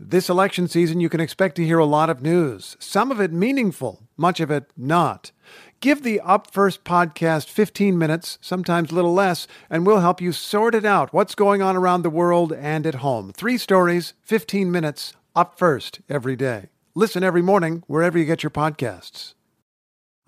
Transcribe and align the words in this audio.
This 0.00 0.30
election 0.30 0.68
season, 0.68 1.00
you 1.00 1.08
can 1.08 1.20
expect 1.20 1.56
to 1.56 1.64
hear 1.64 1.78
a 1.78 1.84
lot 1.84 2.08
of 2.08 2.22
news, 2.22 2.76
some 2.78 3.10
of 3.10 3.20
it 3.20 3.32
meaningful, 3.32 4.06
much 4.16 4.38
of 4.38 4.48
it 4.48 4.70
not. 4.76 5.32
Give 5.80 6.04
the 6.04 6.20
Up 6.20 6.52
First 6.52 6.84
podcast 6.84 7.48
15 7.48 7.98
minutes, 7.98 8.38
sometimes 8.40 8.92
a 8.92 8.94
little 8.94 9.12
less, 9.12 9.48
and 9.68 9.84
we'll 9.84 9.98
help 9.98 10.20
you 10.20 10.30
sort 10.30 10.76
it 10.76 10.84
out 10.84 11.12
what's 11.12 11.34
going 11.34 11.62
on 11.62 11.74
around 11.74 12.02
the 12.02 12.10
world 12.10 12.52
and 12.52 12.86
at 12.86 12.96
home. 12.96 13.32
Three 13.32 13.58
stories, 13.58 14.14
15 14.22 14.70
minutes, 14.70 15.14
Up 15.34 15.58
First 15.58 16.00
every 16.08 16.36
day. 16.36 16.68
Listen 16.94 17.24
every 17.24 17.42
morning 17.42 17.82
wherever 17.88 18.16
you 18.16 18.24
get 18.24 18.44
your 18.44 18.50
podcasts. 18.50 19.34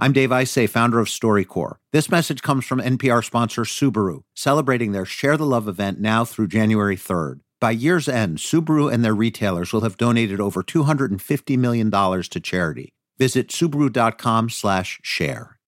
I'm 0.01 0.13
Dave 0.13 0.31
Isay, 0.31 0.69
founder 0.69 0.99
of 0.99 1.07
StoryCorps. 1.07 1.77
This 1.93 2.11
message 2.11 2.43
comes 2.43 2.67
from 2.67 2.81
NPR 2.81 3.25
sponsor 3.25 3.63
Subaru, 3.63 4.23
celebrating 4.35 4.91
their 4.91 5.05
Share 5.05 5.37
the 5.37 5.47
Love 5.47 5.69
event 5.69 6.01
now 6.01 6.25
through 6.25 6.49
January 6.49 6.97
3rd. 6.97 7.39
By 7.61 7.73
year's 7.73 8.09
end, 8.09 8.39
Subaru 8.39 8.91
and 8.91 9.05
their 9.05 9.15
retailers 9.15 9.71
will 9.73 9.83
have 9.83 9.99
donated 9.99 10.41
over 10.41 10.63
$250 10.63 11.59
million 11.59 11.91
to 11.91 12.41
charity. 12.41 12.95
Visit 13.19 13.49
Subaru.com 13.49 14.49
slash 14.49 14.99
share. 15.03 15.59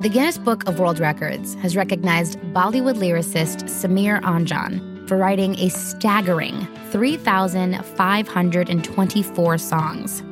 The 0.00 0.08
Guinness 0.08 0.38
Book 0.38 0.66
of 0.66 0.78
World 0.78 1.00
Records 1.00 1.54
has 1.56 1.76
recognized 1.76 2.38
Bollywood 2.54 2.96
lyricist 2.96 3.64
Sameer 3.64 4.22
Anjan 4.22 5.06
for 5.08 5.18
writing 5.18 5.58
a 5.58 5.68
staggering 5.70 6.66
3,524 6.90 9.58
songs. 9.58 10.22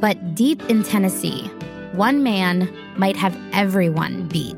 But 0.00 0.34
deep 0.34 0.62
in 0.70 0.82
Tennessee, 0.84 1.50
one 1.92 2.22
man 2.22 2.72
might 2.98 3.16
have 3.16 3.36
everyone 3.52 4.28
beat. 4.28 4.56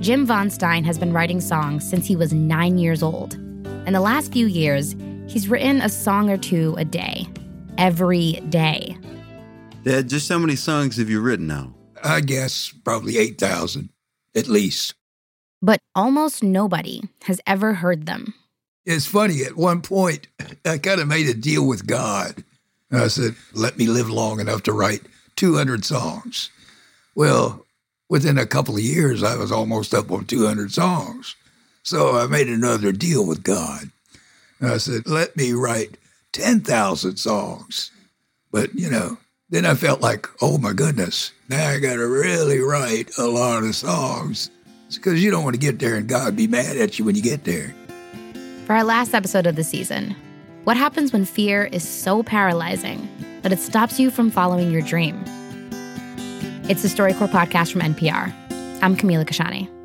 Jim 0.00 0.26
Von 0.26 0.50
Stein 0.50 0.82
has 0.82 0.98
been 0.98 1.12
writing 1.12 1.40
songs 1.40 1.88
since 1.88 2.06
he 2.06 2.16
was 2.16 2.32
nine 2.32 2.78
years 2.78 3.02
old. 3.02 3.34
In 3.86 3.92
the 3.92 4.00
last 4.00 4.32
few 4.32 4.46
years, 4.46 4.96
he's 5.28 5.46
written 5.48 5.80
a 5.80 5.88
song 5.88 6.30
or 6.30 6.36
two 6.36 6.74
a 6.78 6.84
day, 6.84 7.28
every 7.78 8.32
day. 8.48 8.96
Dad, 9.84 10.08
just 10.08 10.28
how 10.28 10.38
many 10.38 10.56
songs 10.56 10.96
have 10.96 11.08
you 11.08 11.20
written 11.20 11.46
now? 11.46 11.74
I 12.02 12.22
guess 12.22 12.72
probably 12.82 13.18
8,000 13.18 13.90
at 14.34 14.48
least. 14.48 14.94
But 15.62 15.80
almost 15.94 16.42
nobody 16.42 17.02
has 17.24 17.40
ever 17.46 17.74
heard 17.74 18.06
them. 18.06 18.34
It's 18.86 19.06
funny, 19.06 19.42
at 19.42 19.56
one 19.56 19.82
point, 19.82 20.26
I 20.64 20.78
kind 20.78 21.00
of 21.00 21.08
made 21.08 21.28
a 21.28 21.34
deal 21.34 21.66
with 21.66 21.86
God. 21.86 22.42
I 22.90 23.08
said, 23.08 23.36
let 23.52 23.78
me 23.78 23.86
live 23.86 24.08
long 24.08 24.40
enough 24.40 24.62
to 24.64 24.72
write 24.72 25.02
200 25.36 25.84
songs. 25.84 26.50
Well, 27.14 27.66
within 28.08 28.38
a 28.38 28.46
couple 28.46 28.74
of 28.76 28.82
years, 28.82 29.22
I 29.22 29.36
was 29.36 29.52
almost 29.52 29.94
up 29.94 30.10
on 30.10 30.24
200 30.24 30.72
songs. 30.72 31.36
So 31.82 32.16
I 32.16 32.26
made 32.26 32.48
another 32.48 32.92
deal 32.92 33.26
with 33.26 33.42
God. 33.42 33.90
I 34.62 34.78
said, 34.78 35.06
let 35.06 35.36
me 35.36 35.52
write 35.52 35.96
10,000 36.32 37.16
songs. 37.16 37.90
But, 38.50 38.74
you 38.74 38.90
know, 38.90 39.18
then 39.50 39.66
I 39.66 39.74
felt 39.74 40.00
like, 40.00 40.28
oh 40.40 40.58
my 40.58 40.72
goodness, 40.72 41.32
now 41.48 41.68
I 41.68 41.80
got 41.80 41.96
to 41.96 42.06
really 42.06 42.60
write 42.60 43.10
a 43.18 43.26
lot 43.26 43.64
of 43.64 43.74
songs. 43.74 44.50
It's 44.86 44.96
because 44.96 45.22
you 45.22 45.30
don't 45.30 45.44
want 45.44 45.54
to 45.54 45.60
get 45.60 45.78
there 45.78 45.96
and 45.96 46.08
God 46.08 46.36
be 46.36 46.46
mad 46.46 46.76
at 46.76 46.98
you 46.98 47.04
when 47.04 47.16
you 47.16 47.22
get 47.22 47.44
there. 47.44 47.74
For 48.66 48.74
our 48.74 48.84
last 48.84 49.14
episode 49.14 49.46
of 49.46 49.56
the 49.56 49.64
season, 49.64 50.14
what 50.64 50.76
happens 50.76 51.12
when 51.12 51.24
fear 51.24 51.64
is 51.64 51.86
so 51.86 52.22
paralyzing 52.22 53.08
that 53.42 53.52
it 53.52 53.58
stops 53.58 53.98
you 53.98 54.10
from 54.10 54.30
following 54.30 54.70
your 54.70 54.82
dream? 54.82 55.22
It's 56.68 56.82
the 56.82 56.88
StoryCorps 56.88 57.30
podcast 57.30 57.72
from 57.72 57.80
NPR. 57.80 58.32
I'm 58.82 58.96
Camila 58.96 59.24
Kashani. 59.24 59.79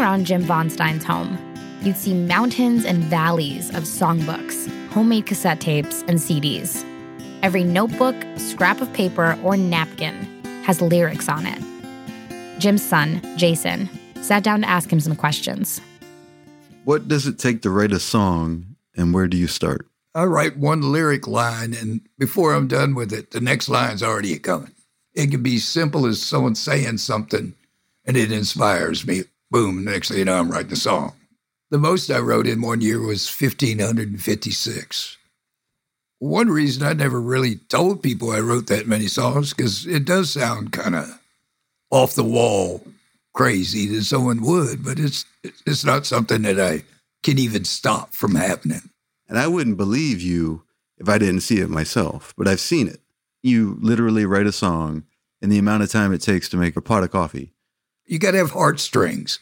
Around 0.00 0.24
Jim 0.24 0.42
Von 0.42 0.70
Stein's 0.70 1.04
home, 1.04 1.38
you'd 1.82 1.96
see 1.96 2.14
mountains 2.14 2.86
and 2.86 3.04
valleys 3.04 3.68
of 3.70 3.84
songbooks, 3.84 4.66
homemade 4.88 5.26
cassette 5.26 5.60
tapes, 5.60 6.00
and 6.08 6.18
CDs. 6.18 6.84
Every 7.42 7.64
notebook, 7.64 8.16
scrap 8.38 8.80
of 8.80 8.90
paper, 8.94 9.38
or 9.42 9.58
napkin 9.58 10.14
has 10.64 10.80
lyrics 10.80 11.28
on 11.28 11.44
it. 11.44 11.62
Jim's 12.58 12.82
son, 12.82 13.20
Jason, 13.36 13.90
sat 14.22 14.42
down 14.42 14.62
to 14.62 14.68
ask 14.68 14.90
him 14.90 15.00
some 15.00 15.16
questions. 15.16 15.82
What 16.84 17.06
does 17.06 17.26
it 17.26 17.38
take 17.38 17.60
to 17.62 17.70
write 17.70 17.92
a 17.92 18.00
song, 18.00 18.76
and 18.96 19.12
where 19.12 19.28
do 19.28 19.36
you 19.36 19.48
start? 19.48 19.86
I 20.14 20.24
write 20.24 20.56
one 20.56 20.92
lyric 20.92 21.26
line, 21.26 21.74
and 21.74 22.00
before 22.18 22.54
I'm 22.54 22.68
done 22.68 22.94
with 22.94 23.12
it, 23.12 23.32
the 23.32 23.40
next 23.40 23.68
line's 23.68 24.02
already 24.02 24.38
coming. 24.38 24.72
It 25.12 25.30
can 25.30 25.42
be 25.42 25.58
simple 25.58 26.06
as 26.06 26.22
someone 26.22 26.54
saying 26.54 26.98
something, 26.98 27.54
and 28.06 28.16
it 28.16 28.32
inspires 28.32 29.06
me 29.06 29.24
boom, 29.50 29.84
next 29.84 30.08
thing 30.08 30.18
you 30.18 30.24
know, 30.24 30.38
I'm 30.38 30.50
writing 30.50 30.72
a 30.72 30.76
song. 30.76 31.14
The 31.70 31.78
most 31.78 32.10
I 32.10 32.18
wrote 32.18 32.46
in 32.46 32.62
one 32.62 32.80
year 32.80 33.00
was 33.00 33.28
1,556. 33.30 35.16
One 36.18 36.50
reason 36.50 36.82
I 36.82 36.92
never 36.92 37.20
really 37.20 37.56
told 37.56 38.02
people 38.02 38.30
I 38.30 38.40
wrote 38.40 38.66
that 38.66 38.86
many 38.86 39.06
songs, 39.06 39.54
because 39.54 39.86
it 39.86 40.04
does 40.04 40.30
sound 40.30 40.72
kind 40.72 40.94
of 40.94 41.18
off 41.90 42.14
the 42.14 42.24
wall 42.24 42.82
crazy 43.32 43.86
that 43.86 44.02
someone 44.02 44.42
would, 44.42 44.84
but 44.84 44.98
it's 44.98 45.24
it's 45.64 45.84
not 45.84 46.06
something 46.06 46.42
that 46.42 46.60
I 46.60 46.84
can 47.22 47.38
even 47.38 47.64
stop 47.64 48.12
from 48.12 48.34
happening. 48.34 48.90
And 49.28 49.38
I 49.38 49.46
wouldn't 49.46 49.76
believe 49.76 50.20
you 50.20 50.64
if 50.98 51.08
I 51.08 51.18
didn't 51.18 51.40
see 51.40 51.60
it 51.60 51.70
myself, 51.70 52.34
but 52.36 52.48
I've 52.48 52.60
seen 52.60 52.88
it. 52.88 53.00
You 53.42 53.78
literally 53.80 54.26
write 54.26 54.46
a 54.46 54.52
song 54.52 55.04
in 55.40 55.48
the 55.48 55.58
amount 55.58 55.82
of 55.82 55.90
time 55.90 56.12
it 56.12 56.20
takes 56.20 56.48
to 56.50 56.56
make 56.56 56.76
a 56.76 56.82
pot 56.82 57.04
of 57.04 57.10
coffee. 57.10 57.54
You 58.10 58.18
got 58.18 58.32
to 58.32 58.38
have 58.38 58.50
heartstrings. 58.50 59.38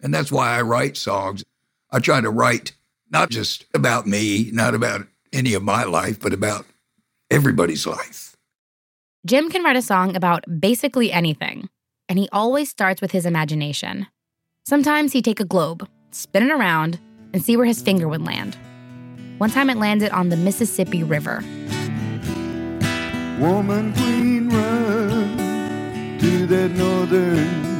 And 0.00 0.14
that's 0.14 0.30
why 0.30 0.56
I 0.56 0.62
write 0.62 0.96
songs. 0.96 1.42
I 1.90 1.98
try 1.98 2.20
to 2.20 2.30
write 2.30 2.72
not 3.10 3.30
just 3.30 3.66
about 3.74 4.06
me, 4.06 4.48
not 4.52 4.74
about 4.74 5.08
any 5.32 5.54
of 5.54 5.64
my 5.64 5.82
life, 5.82 6.20
but 6.20 6.32
about 6.32 6.64
everybody's 7.32 7.84
life. 7.84 8.36
Jim 9.26 9.50
can 9.50 9.64
write 9.64 9.76
a 9.76 9.82
song 9.82 10.14
about 10.14 10.44
basically 10.60 11.10
anything, 11.10 11.68
and 12.08 12.16
he 12.16 12.28
always 12.32 12.70
starts 12.70 13.02
with 13.02 13.10
his 13.10 13.26
imagination. 13.26 14.06
Sometimes 14.64 15.12
he'd 15.12 15.24
take 15.24 15.40
a 15.40 15.44
globe, 15.44 15.88
spin 16.12 16.44
it 16.44 16.52
around, 16.52 17.00
and 17.32 17.42
see 17.42 17.56
where 17.56 17.66
his 17.66 17.82
finger 17.82 18.06
would 18.06 18.24
land. 18.24 18.56
One 19.38 19.50
time 19.50 19.68
it 19.68 19.78
landed 19.78 20.12
on 20.12 20.28
the 20.28 20.36
Mississippi 20.36 21.02
River. 21.02 21.42
Woman 23.40 23.92
Queen, 23.94 24.48
run 24.48 26.18
to 26.20 26.46
that 26.46 26.70
northern 26.70 27.71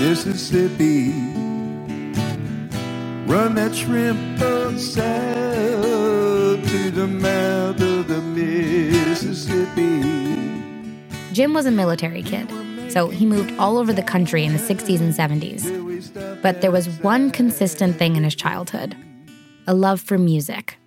Mississippi. 0.00 1.10
Run 3.26 3.54
that 3.56 3.74
shrimp 3.74 4.40
boat 4.40 4.78
south 4.78 5.04
to 6.70 6.90
the 6.90 7.06
mouth 7.06 7.78
of 7.82 8.08
the 8.08 8.22
Mississippi. 8.22 10.00
Jim 11.34 11.52
was 11.52 11.66
a 11.66 11.70
military 11.70 12.22
kid, 12.22 12.48
so 12.90 13.08
he 13.10 13.26
moved 13.26 13.52
all 13.58 13.76
over 13.76 13.92
the 13.92 14.02
country 14.02 14.42
in 14.42 14.54
the 14.54 14.58
60s 14.58 15.00
and 15.00 15.12
70s. 15.12 16.40
But 16.40 16.62
there 16.62 16.70
was 16.70 16.88
one 17.00 17.30
consistent 17.30 17.96
thing 17.96 18.16
in 18.16 18.24
his 18.24 18.34
childhood 18.34 18.96
a 19.66 19.74
love 19.74 20.00
for 20.00 20.16
music. 20.16 20.78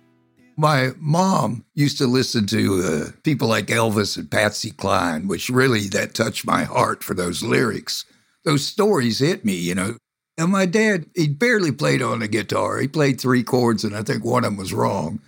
My 0.56 0.90
mom 0.98 1.64
used 1.74 1.98
to 1.98 2.08
listen 2.08 2.46
to 2.46 2.82
uh, 2.82 3.10
people 3.22 3.46
like 3.46 3.66
Elvis 3.66 4.16
and 4.16 4.28
Patsy 4.28 4.72
Cline, 4.72 5.28
which 5.28 5.48
really 5.48 5.86
that 5.88 6.14
touched 6.14 6.44
my 6.44 6.64
heart 6.64 7.04
for 7.04 7.14
those 7.14 7.44
lyrics 7.44 8.04
those 8.44 8.64
stories 8.64 9.18
hit 9.18 9.44
me, 9.44 9.54
you 9.54 9.74
know. 9.74 9.96
And 10.36 10.50
my 10.50 10.66
dad, 10.66 11.06
he 11.14 11.28
barely 11.28 11.70
played 11.70 12.02
on 12.02 12.18
the 12.18 12.28
guitar. 12.28 12.78
He 12.78 12.88
played 12.88 13.20
three 13.20 13.42
chords, 13.42 13.84
and 13.84 13.96
I 13.96 14.02
think 14.02 14.24
one 14.24 14.44
of 14.44 14.50
them 14.50 14.58
was 14.58 14.72
wrong. 14.72 15.20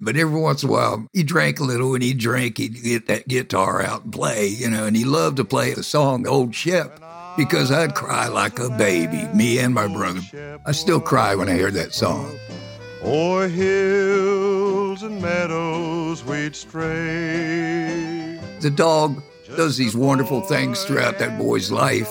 But 0.00 0.16
every 0.16 0.40
once 0.40 0.62
in 0.62 0.68
a 0.68 0.72
while, 0.72 1.06
he 1.12 1.22
drank 1.22 1.60
a 1.60 1.64
little, 1.64 1.94
and 1.94 2.02
he'd 2.02 2.18
drink, 2.18 2.58
he'd 2.58 2.82
get 2.82 3.06
that 3.06 3.28
guitar 3.28 3.82
out 3.82 4.04
and 4.04 4.12
play, 4.12 4.46
you 4.46 4.68
know. 4.68 4.86
And 4.86 4.96
he 4.96 5.04
loved 5.04 5.38
to 5.38 5.44
play 5.44 5.72
the 5.74 5.82
song 5.82 6.26
"Old 6.26 6.54
Shep" 6.54 7.00
because 7.36 7.70
I'd 7.70 7.94
cry 7.94 8.28
like 8.28 8.58
a 8.58 8.70
baby, 8.70 9.26
me 9.34 9.58
and 9.58 9.74
my 9.74 9.88
brother. 9.88 10.20
I 10.66 10.72
still 10.72 11.00
cry 11.00 11.34
when 11.34 11.48
I 11.48 11.54
hear 11.54 11.70
that 11.70 11.94
song. 11.94 12.38
O'er 13.02 13.48
hills 13.48 15.02
and 15.02 15.20
meadows 15.22 16.24
we'd 16.24 16.56
stray. 16.56 18.38
The 18.60 18.70
dog 18.70 19.22
does 19.56 19.76
these 19.76 19.94
wonderful 19.94 20.40
things 20.42 20.82
throughout 20.84 21.18
that 21.18 21.38
boy's 21.38 21.70
life. 21.70 22.10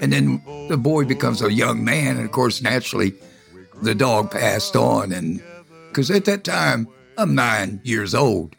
And 0.00 0.12
then 0.12 0.42
the 0.68 0.76
boy 0.76 1.04
becomes 1.04 1.42
a 1.42 1.52
young 1.52 1.84
man. 1.84 2.16
And 2.16 2.24
of 2.24 2.32
course, 2.32 2.62
naturally, 2.62 3.14
the 3.82 3.94
dog 3.94 4.30
passed 4.30 4.76
on. 4.76 5.12
And 5.12 5.42
because 5.88 6.10
at 6.10 6.24
that 6.24 6.44
time, 6.44 6.88
I'm 7.18 7.34
nine 7.34 7.80
years 7.84 8.14
old. 8.14 8.56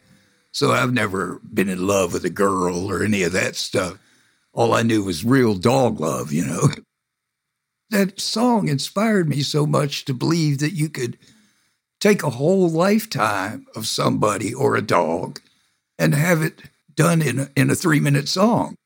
So 0.52 0.70
I've 0.70 0.92
never 0.92 1.40
been 1.52 1.68
in 1.68 1.86
love 1.86 2.12
with 2.12 2.24
a 2.24 2.30
girl 2.30 2.90
or 2.90 3.02
any 3.02 3.22
of 3.22 3.32
that 3.32 3.56
stuff. 3.56 3.98
All 4.52 4.74
I 4.74 4.82
knew 4.82 5.02
was 5.02 5.24
real 5.24 5.54
dog 5.54 6.00
love, 6.00 6.32
you 6.32 6.44
know. 6.44 6.68
That 7.90 8.18
song 8.18 8.68
inspired 8.68 9.28
me 9.28 9.42
so 9.42 9.66
much 9.66 10.06
to 10.06 10.14
believe 10.14 10.60
that 10.60 10.72
you 10.72 10.88
could 10.88 11.18
take 12.00 12.22
a 12.22 12.30
whole 12.30 12.70
lifetime 12.70 13.66
of 13.76 13.86
somebody 13.86 14.54
or 14.54 14.76
a 14.76 14.80
dog 14.80 15.40
and 15.98 16.14
have 16.14 16.40
it 16.40 16.62
done 16.94 17.20
in 17.20 17.38
a, 17.38 17.48
in 17.54 17.68
a 17.68 17.74
three 17.74 18.00
minute 18.00 18.28
song. 18.28 18.76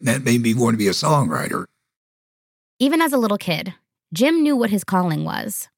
That 0.00 0.24
made 0.24 0.42
me 0.42 0.54
want 0.54 0.74
to 0.74 0.78
be 0.78 0.88
a 0.88 0.92
songwriter. 0.92 1.64
Even 2.78 3.00
as 3.00 3.12
a 3.12 3.18
little 3.18 3.38
kid, 3.38 3.74
Jim 4.12 4.42
knew 4.42 4.56
what 4.56 4.70
his 4.70 4.84
calling 4.84 5.24
was. 5.24 5.68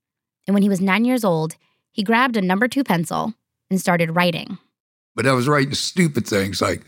And 0.46 0.54
when 0.54 0.62
he 0.62 0.68
was 0.68 0.80
nine 0.80 1.04
years 1.04 1.24
old, 1.24 1.54
he 1.92 2.02
grabbed 2.02 2.36
a 2.36 2.42
number 2.42 2.68
two 2.68 2.82
pencil 2.82 3.34
and 3.70 3.80
started 3.80 4.16
writing. 4.16 4.58
But 5.14 5.26
I 5.26 5.32
was 5.32 5.48
writing 5.48 5.74
stupid 5.74 6.26
things 6.26 6.60
like, 6.60 6.82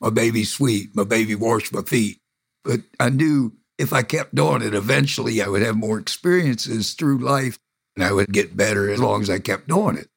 my 0.00 0.10
baby's 0.10 0.50
sweet, 0.50 0.94
my 0.94 1.04
baby 1.04 1.34
washed 1.34 1.72
my 1.72 1.82
feet. 1.82 2.18
But 2.64 2.80
I 3.00 3.10
knew 3.10 3.52
if 3.78 3.92
I 3.92 4.02
kept 4.02 4.34
doing 4.34 4.62
it, 4.62 4.74
eventually 4.74 5.40
I 5.40 5.48
would 5.48 5.62
have 5.62 5.76
more 5.76 5.98
experiences 5.98 6.94
through 6.94 7.18
life 7.18 7.58
and 7.94 8.04
I 8.04 8.12
would 8.12 8.32
get 8.32 8.56
better 8.56 8.90
as 8.90 9.00
long 9.00 9.22
as 9.22 9.30
I 9.30 9.38
kept 9.38 9.68
doing 9.68 9.96
it. 9.96 10.08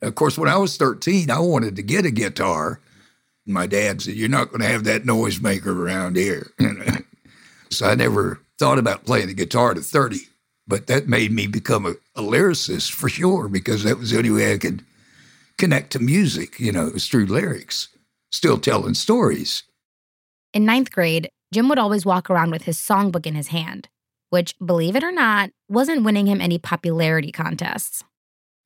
Of 0.00 0.14
course, 0.16 0.36
when 0.36 0.48
I 0.48 0.56
was 0.56 0.76
13, 0.76 1.30
I 1.30 1.38
wanted 1.38 1.76
to 1.76 1.82
get 1.82 2.04
a 2.04 2.10
guitar. 2.10 2.80
My 3.46 3.66
dad 3.66 4.02
said, 4.02 4.14
You're 4.14 4.28
not 4.28 4.50
going 4.50 4.60
to 4.60 4.68
have 4.68 4.84
that 4.84 5.04
noisemaker 5.04 5.74
around 5.74 6.16
here. 6.16 6.50
Uh, 6.60 6.98
so 7.70 7.86
I 7.86 7.94
never 7.94 8.38
thought 8.58 8.78
about 8.78 9.06
playing 9.06 9.28
the 9.28 9.34
guitar 9.34 9.72
to 9.72 9.80
30. 9.80 10.18
But 10.68 10.88
that 10.88 11.08
made 11.08 11.32
me 11.32 11.46
become 11.46 11.86
a, 11.86 11.94
a 12.14 12.20
lyricist 12.22 12.92
for 12.92 13.08
sure, 13.08 13.48
because 13.48 13.82
that 13.84 13.98
was 13.98 14.10
the 14.10 14.18
only 14.18 14.30
way 14.30 14.52
I 14.52 14.58
could 14.58 14.84
connect 15.58 15.92
to 15.92 15.98
music, 15.98 16.58
you 16.60 16.72
know, 16.72 16.86
it 16.86 16.94
was 16.94 17.08
through 17.08 17.26
lyrics, 17.26 17.88
still 18.30 18.58
telling 18.58 18.94
stories. 18.94 19.62
In 20.52 20.64
ninth 20.64 20.92
grade, 20.92 21.30
Jim 21.52 21.68
would 21.68 21.78
always 21.78 22.04
walk 22.04 22.28
around 22.28 22.50
with 22.50 22.62
his 22.62 22.78
songbook 22.78 23.26
in 23.26 23.34
his 23.34 23.48
hand, 23.48 23.88
which, 24.30 24.54
believe 24.58 24.96
it 24.96 25.04
or 25.04 25.12
not, 25.12 25.50
wasn't 25.68 26.04
winning 26.04 26.26
him 26.26 26.40
any 26.40 26.58
popularity 26.58 27.32
contests. 27.32 28.04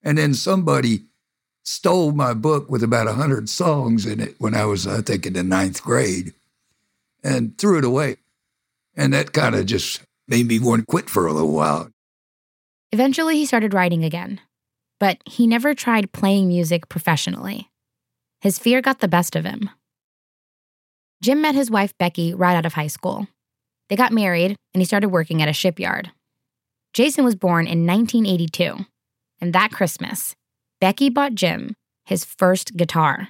And 0.03 0.17
then 0.17 0.35
somebody 0.35 1.05
stole 1.67 2.13
my 2.13 2.33
book 2.33 2.71
with 2.71 2.83
about 2.83 3.07
100 3.07 3.49
songs 3.49 4.07
in 4.07 4.21
it 4.21 4.37
when 4.39 4.55
I 4.55 4.65
was, 4.65 4.87
I 4.87 5.03
think, 5.03 5.27
in 5.27 5.33
the 5.33 5.43
ninth 5.43 5.83
grade 5.83 6.33
and 7.23 7.59
threw 7.59 7.79
it 7.79 7.85
away. 7.85 8.17
And 8.97 9.13
that 9.13 9.33
kind 9.33 9.55
of 9.55 9.67
just 9.67 10.01
made 10.29 10.47
me 10.47 10.59
want 10.59 10.83
to 10.83 10.87
quit 10.87 11.11
for 11.11 11.27
a 11.27 11.33
little 11.33 11.53
while. 11.53 11.91
Eventually, 12.93 13.37
he 13.37 13.45
started 13.45 13.75
writing 13.75 14.05
again, 14.05 14.41
but 15.01 15.19
he 15.27 15.47
never 15.47 15.75
tried 15.75 16.13
playing 16.13 16.49
music 16.49 16.89
professionally. 16.89 17.69
His 18.41 18.59
fear 18.59 18.81
got 18.81 19.01
the 19.01 19.09
best 19.09 19.35
of 19.35 19.45
him. 19.45 19.69
Jim 21.21 21.41
met 21.41 21.55
his 21.55 21.71
wife 21.71 21.97
Becky 21.99 22.33
right 22.33 22.57
out 22.57 22.67
of 22.67 22.75
high 22.75 22.87
school. 22.87 23.27
They 23.89 23.97
got 23.97 24.13
married, 24.13 24.57
and 24.73 24.81
he 24.81 24.85
started 24.85 25.09
working 25.09 25.43
at 25.43 25.49
a 25.49 25.53
shipyard. 25.53 26.13
Jason 26.93 27.25
was 27.25 27.35
born 27.35 27.67
in 27.67 27.87
1982, 27.87 28.85
and 29.41 29.53
that 29.53 29.73
Christmas, 29.73 30.35
Becky 30.81 31.09
bought 31.09 31.35
Jim 31.35 31.75
his 32.05 32.25
first 32.25 32.77
guitar. 32.77 33.29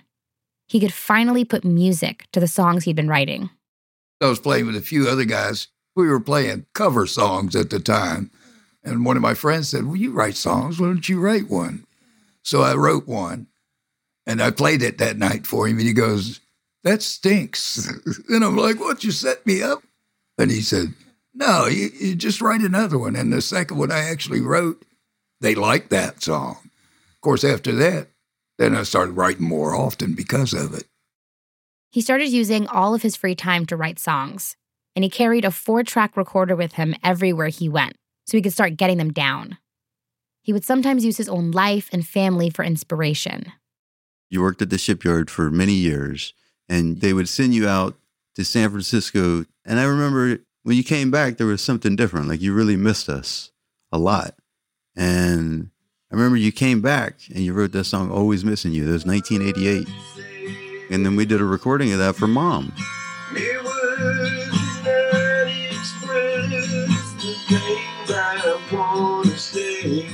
He 0.66 0.81
could 0.81 0.93
finally 0.93 1.44
put 1.44 1.64
music 1.64 2.26
to 2.32 2.40
the 2.40 2.48
songs 2.48 2.84
he'd 2.84 2.96
been 2.96 3.08
writing. 3.08 3.50
I 4.20 4.26
was 4.26 4.40
playing 4.40 4.66
with 4.66 4.76
a 4.76 4.81
few 4.81 5.08
other 5.08 5.25
guys. 5.25 5.69
We 5.94 6.08
were 6.08 6.20
playing 6.20 6.66
cover 6.75 7.06
songs 7.06 7.54
at 7.54 7.70
the 7.70 7.78
time. 7.78 8.31
And 8.82 9.04
one 9.04 9.16
of 9.16 9.22
my 9.22 9.34
friends 9.34 9.69
said, 9.69 9.87
Well, 9.87 9.96
you 9.96 10.12
write 10.12 10.37
songs. 10.37 10.81
Why 10.81 10.87
don't 10.87 11.08
you 11.08 11.20
write 11.20 11.48
one? 11.48 11.87
So 12.43 12.62
I 12.62 12.75
wrote 12.75 13.06
one 13.06 13.46
and 14.26 14.43
I 14.43 14.50
played 14.50 14.82
it 14.82 14.98
that 14.98 15.16
night 15.16 15.46
for 15.46 15.69
him. 15.69 15.78
And 15.78 15.87
he 15.87 15.93
goes, 15.93 16.40
That 16.82 17.02
stinks. 17.02 17.88
and 18.28 18.44
I'm 18.44 18.56
like, 18.56 18.81
What? 18.81 19.04
You 19.04 19.12
set 19.12 19.46
me 19.46 19.62
up? 19.62 19.82
And 20.37 20.50
he 20.50 20.60
said, 20.60 20.94
No, 21.32 21.66
you, 21.66 21.90
you 22.00 22.14
just 22.16 22.40
write 22.40 22.60
another 22.60 22.98
one. 22.98 23.14
And 23.14 23.32
the 23.32 23.40
second 23.40 23.78
one 23.78 23.93
I 23.93 24.00
actually 24.10 24.40
wrote, 24.40 24.84
they 25.40 25.54
liked 25.54 25.90
that 25.90 26.22
song. 26.22 26.66
Of 27.26 27.31
course, 27.31 27.43
after 27.43 27.73
that, 27.73 28.06
then 28.56 28.76
I 28.76 28.84
started 28.84 29.17
writing 29.17 29.49
more 29.49 29.75
often 29.75 30.14
because 30.14 30.52
of 30.52 30.73
it. 30.73 30.84
He 31.90 32.00
started 32.00 32.28
using 32.28 32.69
all 32.69 32.94
of 32.94 33.02
his 33.02 33.17
free 33.17 33.34
time 33.34 33.67
to 33.67 33.76
write 33.76 33.99
songs, 33.99 34.56
and 34.94 35.02
he 35.02 35.11
carried 35.11 35.44
a 35.44 35.50
four 35.50 35.82
track 35.82 36.17
recorder 36.17 36.55
with 36.55 36.75
him 36.75 36.94
everywhere 37.02 37.49
he 37.49 37.69
went 37.69 37.96
so 38.28 38.37
he 38.37 38.43
could 38.43 38.52
start 38.52 38.76
getting 38.76 38.99
them 38.99 39.12
down. 39.12 39.58
He 40.40 40.52
would 40.52 40.64
sometimes 40.64 41.05
use 41.05 41.17
his 41.17 41.28
own 41.28 41.50
life 41.50 41.90
and 41.90 42.06
family 42.06 42.49
for 42.49 42.64
inspiration. 42.64 43.50
You 44.31 44.40
worked 44.40 44.62
at 44.62 44.70
the 44.70 44.79
shipyard 44.79 45.29
for 45.29 45.50
many 45.50 45.72
years, 45.72 46.32
and 46.69 47.00
they 47.00 47.12
would 47.12 47.29
send 47.29 47.56
you 47.56 47.67
out 47.67 47.96
to 48.37 48.44
San 48.44 48.70
Francisco. 48.70 49.46
And 49.64 49.81
I 49.81 49.82
remember 49.82 50.44
when 50.62 50.76
you 50.76 50.84
came 50.84 51.11
back, 51.11 51.38
there 51.38 51.49
was 51.49 51.61
something 51.61 51.96
different. 51.96 52.29
Like 52.29 52.40
you 52.40 52.55
really 52.55 52.76
missed 52.76 53.08
us 53.08 53.50
a 53.90 53.99
lot. 53.99 54.37
And 54.94 55.70
I 56.12 56.14
remember 56.14 56.37
you 56.37 56.53
came 56.53 56.81
back 56.81 57.17
and 57.35 57.41
you 57.44 57.53
wrote 57.53 57.73
that 57.73 57.82
song, 57.85 58.12
Always 58.12 58.44
Missing 58.44 58.73
You. 58.73 58.85
That 58.85 58.93
was 58.93 59.05
1988. 59.05 59.88
And 60.88 61.05
then 61.05 61.17
we 61.17 61.25
did 61.25 61.41
a 61.41 61.44
recording 61.44 61.93
of 61.93 61.99
that 61.99 62.14
for 62.14 62.29
mom. 62.29 62.73
Mere 63.32 63.61
words 63.64 64.49
cannot 64.85 65.49
express 65.69 66.49
the 67.20 67.35
things 67.49 68.11
I 68.12 68.56
wanna 68.70 69.37
say. 69.37 70.06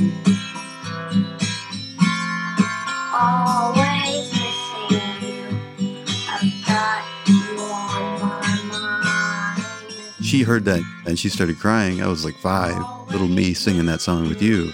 Always 3.12 4.32
missing 4.32 5.20
you. 5.20 6.04
I've 6.26 6.66
got 6.66 7.04
you 7.28 7.60
on 7.60 8.28
my 8.30 9.60
mind. 9.60 10.24
She 10.24 10.42
heard 10.42 10.64
that 10.64 10.80
and 11.04 11.18
she 11.18 11.28
started 11.28 11.58
crying. 11.58 12.00
I 12.02 12.06
was 12.06 12.24
like 12.24 12.36
five, 12.36 12.82
little 13.10 13.28
me 13.28 13.52
singing 13.52 13.84
that 13.86 14.00
song 14.00 14.30
with 14.30 14.40
you. 14.40 14.72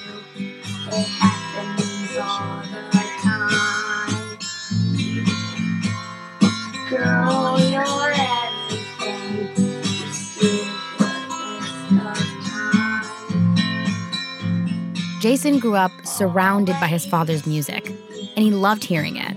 Jason 15.21 15.59
grew 15.59 15.75
up 15.75 15.91
surrounded 16.05 16.75
by 16.81 16.87
his 16.87 17.05
father's 17.05 17.47
music, 17.47 17.89
and 17.89 18.39
he 18.39 18.51
loved 18.51 18.83
hearing 18.83 19.17
it. 19.17 19.37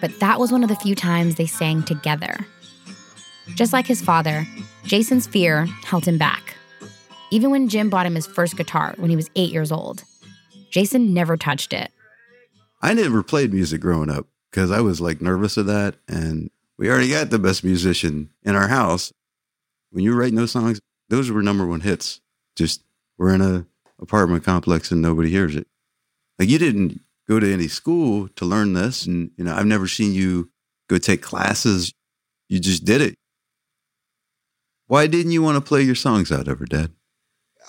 But 0.00 0.18
that 0.20 0.40
was 0.40 0.50
one 0.50 0.62
of 0.62 0.68
the 0.68 0.76
few 0.76 0.94
times 0.94 1.34
they 1.34 1.46
sang 1.46 1.82
together. 1.82 2.46
Just 3.54 3.72
like 3.72 3.86
his 3.86 4.00
father, 4.00 4.46
Jason's 4.84 5.26
fear 5.26 5.66
held 5.84 6.06
him 6.06 6.18
back. 6.18 6.54
Even 7.30 7.50
when 7.50 7.68
Jim 7.68 7.90
bought 7.90 8.06
him 8.06 8.14
his 8.14 8.26
first 8.26 8.56
guitar 8.56 8.94
when 8.96 9.10
he 9.10 9.16
was 9.16 9.28
eight 9.36 9.52
years 9.52 9.70
old, 9.70 10.04
Jason 10.70 11.14
never 11.14 11.36
touched 11.36 11.72
it. 11.72 11.90
I 12.80 12.94
never 12.94 13.22
played 13.22 13.52
music 13.52 13.80
growing 13.80 14.10
up 14.10 14.26
because 14.50 14.70
I 14.70 14.80
was 14.80 15.00
like 15.00 15.20
nervous 15.20 15.56
of 15.56 15.66
that. 15.66 15.96
And 16.08 16.50
we 16.76 16.88
already 16.90 17.10
got 17.10 17.30
the 17.30 17.38
best 17.38 17.64
musician 17.64 18.30
in 18.42 18.54
our 18.54 18.68
house. 18.68 19.12
When 19.90 20.04
you 20.04 20.12
were 20.12 20.20
writing 20.20 20.36
those 20.36 20.52
songs, 20.52 20.80
those 21.08 21.30
were 21.30 21.42
number 21.42 21.66
one 21.66 21.80
hits. 21.80 22.20
Just 22.56 22.82
we're 23.16 23.34
in 23.34 23.40
a 23.40 23.66
apartment 24.00 24.44
complex 24.44 24.92
and 24.92 25.02
nobody 25.02 25.30
hears 25.30 25.56
it. 25.56 25.66
Like 26.38 26.48
you 26.48 26.58
didn't 26.58 27.00
go 27.28 27.40
to 27.40 27.52
any 27.52 27.68
school 27.68 28.28
to 28.36 28.44
learn 28.44 28.74
this. 28.74 29.06
And, 29.06 29.30
you 29.36 29.44
know, 29.44 29.54
I've 29.54 29.66
never 29.66 29.88
seen 29.88 30.14
you 30.14 30.50
go 30.88 30.98
take 30.98 31.22
classes. 31.22 31.92
You 32.48 32.60
just 32.60 32.84
did 32.84 33.00
it. 33.00 33.14
Why 34.86 35.06
didn't 35.06 35.32
you 35.32 35.42
want 35.42 35.56
to 35.56 35.60
play 35.60 35.82
your 35.82 35.94
songs 35.94 36.32
out 36.32 36.48
ever, 36.48 36.64
Dad? 36.64 36.92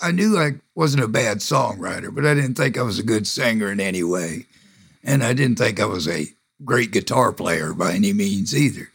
I 0.01 0.12
knew 0.12 0.38
I 0.38 0.56
wasn't 0.75 1.03
a 1.03 1.08
bad 1.08 1.38
songwriter, 1.38 2.13
but 2.13 2.25
I 2.25 2.34
didn't 2.34 2.56
think 2.56 2.77
I 2.77 2.84
was 2.84 3.00
a 3.00 3.03
good 3.03 3.27
singer 3.27 3.72
in 3.72 3.79
any 3.79 4.03
way. 4.03 4.46
And 5.03 5.24
I 5.24 5.34
didn't 5.34 5.58
think 5.58 5.79
I 5.79 5.86
was 5.86 6.08
a 6.08 6.27
great 6.63 6.91
guitar 6.91 7.32
player 7.32 7.74
by 7.74 7.94
any 7.94 8.13
means 8.13 8.56
either. 8.56 8.89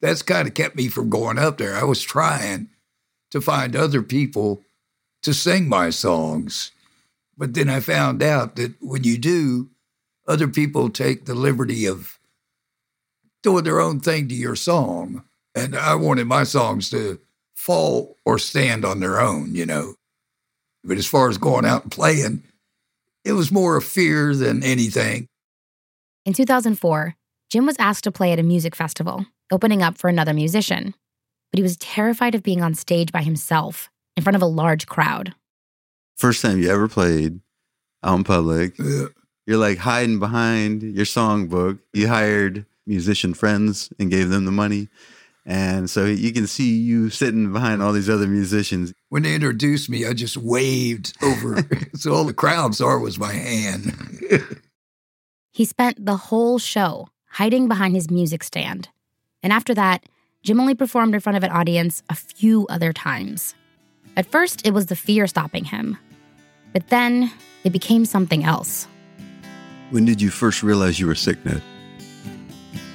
That's 0.00 0.22
kind 0.22 0.46
of 0.46 0.54
kept 0.54 0.76
me 0.76 0.88
from 0.88 1.10
going 1.10 1.38
up 1.38 1.58
there. 1.58 1.74
I 1.74 1.84
was 1.84 2.02
trying 2.02 2.68
to 3.30 3.40
find 3.40 3.74
other 3.74 4.02
people 4.02 4.62
to 5.22 5.34
sing 5.34 5.68
my 5.68 5.90
songs. 5.90 6.70
But 7.36 7.54
then 7.54 7.68
I 7.68 7.80
found 7.80 8.22
out 8.22 8.56
that 8.56 8.74
when 8.80 9.04
you 9.04 9.18
do, 9.18 9.70
other 10.28 10.48
people 10.48 10.90
take 10.90 11.24
the 11.24 11.34
liberty 11.34 11.86
of 11.86 12.18
doing 13.42 13.64
their 13.64 13.80
own 13.80 14.00
thing 14.00 14.28
to 14.28 14.34
your 14.34 14.56
song. 14.56 15.24
And 15.54 15.76
I 15.76 15.94
wanted 15.94 16.26
my 16.26 16.44
songs 16.44 16.90
to 16.90 17.18
fall 17.54 18.16
or 18.24 18.38
stand 18.38 18.84
on 18.84 19.00
their 19.00 19.20
own, 19.20 19.54
you 19.54 19.66
know. 19.66 19.94
But 20.86 20.98
as 20.98 21.06
far 21.06 21.28
as 21.28 21.36
going 21.36 21.66
out 21.66 21.82
and 21.82 21.92
playing, 21.92 22.44
it 23.24 23.32
was 23.32 23.50
more 23.50 23.76
a 23.76 23.82
fear 23.82 24.34
than 24.34 24.62
anything. 24.62 25.26
In 26.24 26.32
2004, 26.32 27.16
Jim 27.50 27.66
was 27.66 27.76
asked 27.78 28.04
to 28.04 28.12
play 28.12 28.32
at 28.32 28.38
a 28.38 28.44
music 28.44 28.76
festival, 28.76 29.26
opening 29.50 29.82
up 29.82 29.98
for 29.98 30.08
another 30.08 30.32
musician. 30.32 30.94
But 31.50 31.58
he 31.58 31.62
was 31.62 31.76
terrified 31.76 32.34
of 32.34 32.42
being 32.42 32.62
on 32.62 32.74
stage 32.74 33.10
by 33.10 33.22
himself 33.22 33.90
in 34.16 34.22
front 34.22 34.36
of 34.36 34.42
a 34.42 34.46
large 34.46 34.86
crowd. 34.86 35.34
First 36.16 36.40
time 36.42 36.60
you 36.60 36.70
ever 36.70 36.88
played 36.88 37.40
out 38.02 38.18
in 38.18 38.24
public. 38.24 38.78
Yeah. 38.78 39.06
You're 39.46 39.58
like 39.58 39.78
hiding 39.78 40.18
behind 40.18 40.82
your 40.82 41.04
songbook. 41.04 41.78
You 41.92 42.08
hired 42.08 42.64
musician 42.86 43.34
friends 43.34 43.92
and 43.98 44.10
gave 44.10 44.28
them 44.28 44.44
the 44.44 44.52
money. 44.52 44.88
And 45.48 45.88
so 45.88 46.04
you 46.04 46.32
can 46.32 46.48
see 46.48 46.76
you 46.76 47.08
sitting 47.08 47.52
behind 47.52 47.80
all 47.80 47.92
these 47.92 48.10
other 48.10 48.26
musicians. 48.26 48.92
When 49.10 49.22
they 49.22 49.34
introduced 49.34 49.88
me, 49.88 50.04
I 50.04 50.12
just 50.12 50.36
waved 50.36 51.16
over. 51.22 51.64
so 51.94 52.12
all 52.12 52.24
the 52.24 52.34
crowd 52.34 52.74
saw 52.74 52.98
was 52.98 53.16
my 53.16 53.32
hand. 53.32 54.60
He 55.52 55.64
spent 55.64 56.04
the 56.04 56.16
whole 56.16 56.58
show 56.58 57.08
hiding 57.30 57.68
behind 57.68 57.94
his 57.94 58.10
music 58.10 58.42
stand. 58.42 58.88
And 59.42 59.52
after 59.52 59.72
that, 59.74 60.04
Jim 60.42 60.60
only 60.60 60.74
performed 60.74 61.14
in 61.14 61.20
front 61.20 61.36
of 61.36 61.44
an 61.44 61.50
audience 61.50 62.02
a 62.10 62.14
few 62.14 62.66
other 62.68 62.92
times. 62.92 63.54
At 64.16 64.26
first, 64.26 64.66
it 64.66 64.72
was 64.72 64.86
the 64.86 64.96
fear 64.96 65.26
stopping 65.26 65.64
him. 65.64 65.96
But 66.72 66.88
then 66.88 67.30
it 67.64 67.70
became 67.70 68.04
something 68.04 68.44
else. 68.44 68.88
When 69.90 70.04
did 70.04 70.20
you 70.20 70.30
first 70.30 70.62
realize 70.62 70.98
you 70.98 71.06
were 71.06 71.14
sick, 71.14 71.42
Ned? 71.44 71.62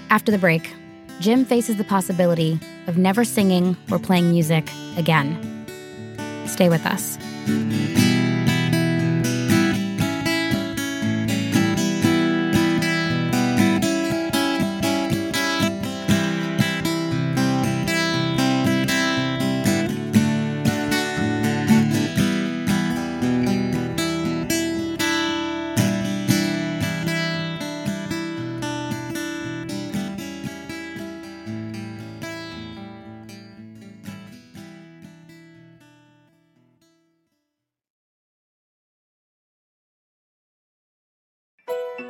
After 0.10 0.32
the 0.32 0.38
break, 0.38 0.74
Jim 1.22 1.46
faces 1.46 1.78
the 1.78 1.84
possibility 1.84 2.60
of 2.88 2.98
never 2.98 3.24
singing 3.24 3.78
or 3.92 4.00
playing 4.00 4.32
music 4.32 4.68
again. 4.98 5.38
Stay 6.48 6.68
with 6.68 6.84
us. 6.84 7.20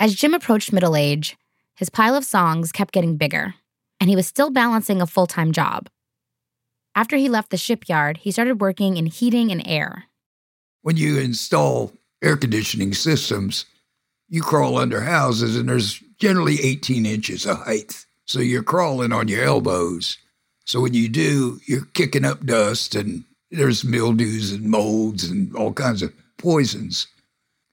As 0.00 0.14
Jim 0.14 0.32
approached 0.32 0.72
middle 0.72 0.96
age, 0.96 1.36
his 1.76 1.90
pile 1.90 2.14
of 2.14 2.24
songs 2.24 2.72
kept 2.72 2.94
getting 2.94 3.18
bigger, 3.18 3.54
and 4.00 4.08
he 4.08 4.16
was 4.16 4.26
still 4.26 4.48
balancing 4.50 5.02
a 5.02 5.06
full 5.06 5.26
time 5.26 5.52
job. 5.52 5.90
After 6.94 7.18
he 7.18 7.28
left 7.28 7.50
the 7.50 7.58
shipyard, 7.58 8.16
he 8.16 8.30
started 8.30 8.62
working 8.62 8.96
in 8.96 9.04
heating 9.04 9.52
and 9.52 9.62
air. 9.66 10.06
when 10.80 10.96
you 10.96 11.18
install 11.18 11.92
air 12.22 12.38
conditioning 12.38 12.94
systems, 12.94 13.66
you 14.30 14.40
crawl 14.40 14.78
under 14.78 15.02
houses 15.02 15.54
and 15.54 15.68
there's 15.68 16.02
generally 16.18 16.58
18 16.62 17.04
inches 17.04 17.44
of 17.44 17.58
height. 17.58 18.06
So 18.24 18.40
you're 18.40 18.62
crawling 18.62 19.12
on 19.12 19.28
your 19.28 19.44
elbows. 19.44 20.16
So 20.64 20.80
when 20.80 20.94
you 20.94 21.10
do, 21.10 21.60
you're 21.66 21.84
kicking 21.92 22.24
up 22.24 22.46
dust 22.46 22.94
and 22.94 23.24
there's 23.50 23.84
mildews 23.84 24.50
and 24.52 24.64
molds 24.64 25.24
and 25.24 25.54
all 25.54 25.74
kinds 25.74 26.00
of 26.00 26.14
poisons. 26.38 27.06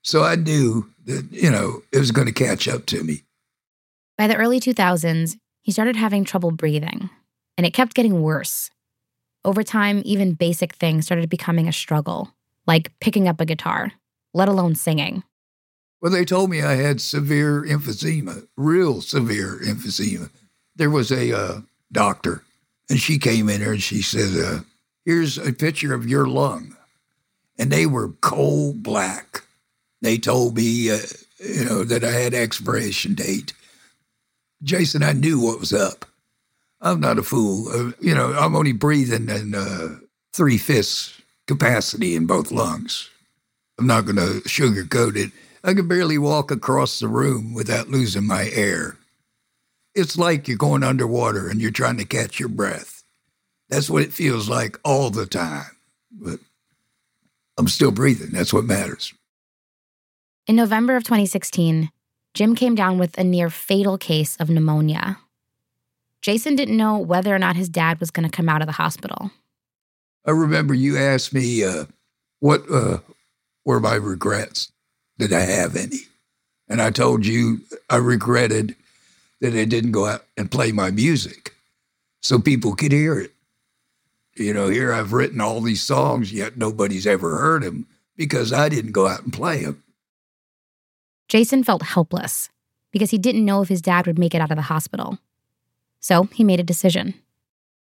So 0.08 0.24
I 0.24 0.36
knew 0.36 0.88
that, 1.04 1.26
you 1.30 1.50
know, 1.50 1.82
it 1.92 1.98
was 1.98 2.12
going 2.12 2.28
to 2.28 2.32
catch 2.32 2.66
up 2.66 2.86
to 2.86 3.04
me. 3.04 3.24
By 4.16 4.26
the 4.26 4.36
early 4.36 4.58
2000s, 4.58 5.36
he 5.60 5.70
started 5.70 5.96
having 5.96 6.24
trouble 6.24 6.50
breathing, 6.50 7.10
and 7.58 7.66
it 7.66 7.74
kept 7.74 7.92
getting 7.92 8.22
worse. 8.22 8.70
Over 9.44 9.62
time, 9.62 10.00
even 10.06 10.32
basic 10.32 10.72
things 10.72 11.04
started 11.04 11.28
becoming 11.28 11.68
a 11.68 11.74
struggle, 11.74 12.32
like 12.66 12.90
picking 13.00 13.28
up 13.28 13.38
a 13.38 13.44
guitar, 13.44 13.92
let 14.32 14.48
alone 14.48 14.76
singing. 14.76 15.24
Well, 16.00 16.10
they 16.10 16.24
told 16.24 16.48
me 16.48 16.62
I 16.62 16.76
had 16.76 17.02
severe 17.02 17.62
emphysema, 17.64 18.48
real 18.56 19.02
severe 19.02 19.60
emphysema. 19.62 20.30
There 20.74 20.88
was 20.88 21.12
a 21.12 21.36
uh, 21.36 21.60
doctor, 21.92 22.44
and 22.88 22.98
she 22.98 23.18
came 23.18 23.50
in 23.50 23.60
there 23.60 23.72
and 23.72 23.82
she 23.82 24.00
said, 24.00 24.42
uh, 24.42 24.60
Here's 25.04 25.36
a 25.36 25.52
picture 25.52 25.92
of 25.92 26.08
your 26.08 26.26
lung. 26.26 26.78
And 27.58 27.70
they 27.70 27.84
were 27.84 28.08
coal 28.22 28.72
black. 28.72 29.42
They 30.00 30.18
told 30.18 30.56
me, 30.56 30.90
uh, 30.90 30.98
you 31.38 31.64
know, 31.64 31.84
that 31.84 32.04
I 32.04 32.10
had 32.10 32.34
expiration 32.34 33.14
date. 33.14 33.52
Jason, 34.62 35.02
I 35.02 35.12
knew 35.12 35.40
what 35.40 35.60
was 35.60 35.72
up. 35.72 36.04
I'm 36.80 37.00
not 37.00 37.18
a 37.18 37.22
fool. 37.22 37.68
Uh, 37.68 37.92
you 38.00 38.14
know, 38.14 38.32
I'm 38.32 38.54
only 38.54 38.72
breathing 38.72 39.28
in 39.28 39.54
uh, 39.54 39.96
three 40.32 40.58
fifths 40.58 41.20
capacity 41.46 42.14
in 42.14 42.26
both 42.26 42.52
lungs. 42.52 43.10
I'm 43.78 43.86
not 43.86 44.04
going 44.04 44.16
to 44.16 44.42
sugarcoat 44.46 45.16
it. 45.16 45.32
I 45.64 45.74
can 45.74 45.88
barely 45.88 46.18
walk 46.18 46.50
across 46.50 47.00
the 47.00 47.08
room 47.08 47.54
without 47.54 47.88
losing 47.88 48.26
my 48.26 48.48
air. 48.52 48.96
It's 49.94 50.16
like 50.16 50.46
you're 50.46 50.56
going 50.56 50.84
underwater 50.84 51.48
and 51.48 51.60
you're 51.60 51.70
trying 51.70 51.96
to 51.98 52.04
catch 52.04 52.38
your 52.38 52.48
breath. 52.48 53.02
That's 53.68 53.90
what 53.90 54.02
it 54.02 54.12
feels 54.12 54.48
like 54.48 54.78
all 54.84 55.10
the 55.10 55.26
time. 55.26 55.76
But 56.12 56.38
I'm 57.56 57.68
still 57.68 57.90
breathing. 57.90 58.30
That's 58.30 58.52
what 58.52 58.64
matters. 58.64 59.12
In 60.48 60.56
November 60.56 60.96
of 60.96 61.04
2016, 61.04 61.90
Jim 62.32 62.54
came 62.54 62.74
down 62.74 62.96
with 62.96 63.18
a 63.18 63.22
near 63.22 63.50
fatal 63.50 63.98
case 63.98 64.34
of 64.36 64.48
pneumonia. 64.48 65.18
Jason 66.22 66.56
didn't 66.56 66.78
know 66.78 66.96
whether 66.96 67.34
or 67.34 67.38
not 67.38 67.54
his 67.54 67.68
dad 67.68 68.00
was 68.00 68.10
going 68.10 68.26
to 68.26 68.34
come 68.34 68.48
out 68.48 68.62
of 68.62 68.66
the 68.66 68.72
hospital. 68.72 69.30
I 70.24 70.30
remember 70.30 70.72
you 70.72 70.96
asked 70.96 71.34
me 71.34 71.62
uh, 71.64 71.84
what 72.40 72.62
uh, 72.72 73.00
were 73.66 73.78
my 73.78 73.96
regrets. 73.96 74.72
Did 75.18 75.34
I 75.34 75.40
have 75.40 75.76
any? 75.76 75.98
And 76.66 76.80
I 76.80 76.92
told 76.92 77.26
you 77.26 77.60
I 77.90 77.96
regretted 77.96 78.74
that 79.42 79.52
I 79.52 79.66
didn't 79.66 79.92
go 79.92 80.06
out 80.06 80.24
and 80.38 80.50
play 80.50 80.72
my 80.72 80.90
music 80.90 81.54
so 82.22 82.38
people 82.38 82.74
could 82.74 82.92
hear 82.92 83.20
it. 83.20 83.34
You 84.34 84.54
know, 84.54 84.70
here 84.70 84.94
I've 84.94 85.12
written 85.12 85.42
all 85.42 85.60
these 85.60 85.82
songs, 85.82 86.32
yet 86.32 86.56
nobody's 86.56 87.06
ever 87.06 87.36
heard 87.36 87.64
them 87.64 87.86
because 88.16 88.50
I 88.50 88.70
didn't 88.70 88.92
go 88.92 89.06
out 89.06 89.24
and 89.24 89.32
play 89.32 89.64
them. 89.64 89.82
Jason 91.28 91.62
felt 91.62 91.82
helpless 91.82 92.48
because 92.90 93.10
he 93.10 93.18
didn't 93.18 93.44
know 93.44 93.60
if 93.60 93.68
his 93.68 93.82
dad 93.82 94.06
would 94.06 94.18
make 94.18 94.34
it 94.34 94.40
out 94.40 94.50
of 94.50 94.56
the 94.56 94.62
hospital. 94.62 95.18
So 96.00 96.24
he 96.24 96.44
made 96.44 96.60
a 96.60 96.64
decision. 96.64 97.14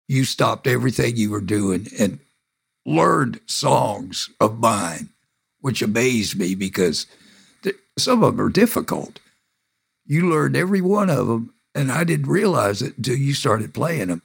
You 0.08 0.24
stopped 0.24 0.68
everything 0.68 1.18
you 1.18 1.32
were 1.32 1.42
doing 1.42 1.88
and 2.00 2.20
learned 2.86 3.42
songs 3.46 4.30
of 4.40 4.60
mine, 4.60 5.10
which 5.60 5.82
amazed 5.82 6.38
me 6.38 6.56
because 6.56 7.08
th- 7.64 7.76
some 7.98 8.24
of 8.24 8.38
them 8.38 8.46
are 8.46 8.50
difficult. 8.50 9.20
You 10.06 10.30
learned 10.30 10.56
every 10.56 10.82
one 10.82 11.10
of 11.10 11.28
them, 11.28 11.54
and 11.74 11.92
I 11.92 12.04
didn't 12.04 12.28
realize 12.28 12.82
it 12.82 12.98
until 12.98 13.18
you 13.18 13.34
started 13.34 13.74
playing 13.74 14.08
them. 14.08 14.22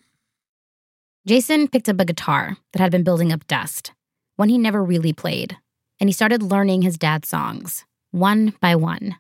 Jason 1.27 1.69
picked 1.69 1.89
up 1.89 2.01
a 2.01 2.05
guitar 2.05 2.59
that 2.73 2.81
had 2.81 2.93
been 2.93 3.03
building 3.03 3.33
up 3.33 3.47
dust, 3.47 3.93
one 4.37 4.51
he 4.51 4.59
never 4.59 4.85
really 4.85 5.13
played, 5.13 5.57
and 5.99 6.09
he 6.09 6.13
started 6.13 6.43
learning 6.43 6.83
his 6.83 6.99
dad's 6.99 7.29
songs, 7.29 7.85
one 8.11 8.55
by 8.61 8.77
one. 8.77 9.17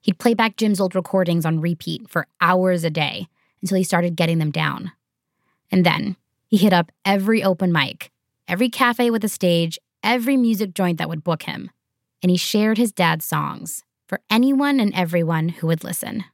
He'd 0.00 0.18
play 0.18 0.34
back 0.34 0.56
Jim's 0.56 0.80
old 0.80 0.94
recordings 0.94 1.44
on 1.44 1.60
repeat 1.60 2.08
for 2.08 2.26
hours 2.40 2.84
a 2.84 2.90
day 2.90 3.28
until 3.60 3.76
he 3.76 3.84
started 3.84 4.16
getting 4.16 4.38
them 4.38 4.50
down. 4.50 4.92
And 5.70 5.84
then 5.84 6.16
he 6.46 6.56
hit 6.56 6.72
up 6.72 6.90
every 7.04 7.42
open 7.42 7.72
mic, 7.72 8.10
every 8.48 8.68
cafe 8.68 9.10
with 9.10 9.24
a 9.24 9.28
stage, 9.28 9.78
every 10.02 10.36
music 10.36 10.74
joint 10.74 10.98
that 10.98 11.08
would 11.08 11.24
book 11.24 11.44
him, 11.44 11.70
and 12.22 12.30
he 12.30 12.36
shared 12.36 12.78
his 12.78 12.92
dad's 12.92 13.24
songs 13.24 13.84
for 14.06 14.20
anyone 14.30 14.80
and 14.80 14.92
everyone 14.94 15.50
who 15.50 15.66
would 15.68 15.84
listen. 15.84 16.24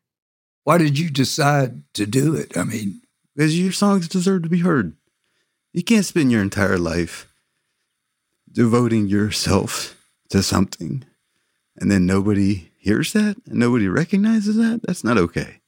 Why 0.65 0.79
did 0.79 0.99
you 0.99 1.11
decide 1.11 1.83
to 1.95 2.07
do 2.07 2.35
it? 2.35 2.57
I 2.57 2.65
mean, 2.65 3.03
Because 3.35 3.59
your 3.59 3.73
songs 3.73 4.09
deserve 4.09 4.45
to 4.45 4.49
be 4.49 4.61
heard. 4.61 4.97
You 5.73 5.85
can't 5.85 6.07
spend 6.07 6.33
your 6.33 6.41
entire 6.41 6.79
life 6.79 7.29
devoting 8.51 9.09
yourself 9.09 10.01
to 10.31 10.43
something 10.43 11.05
and 11.79 11.91
then 11.91 12.07
nobody 12.07 12.71
hears 12.79 13.13
that 13.13 13.37
and 13.47 13.59
nobody 13.59 13.89
recognizes 13.89 14.57
that. 14.57 14.81
That's 14.85 15.05
not 15.05 15.19
okay. 15.19 15.61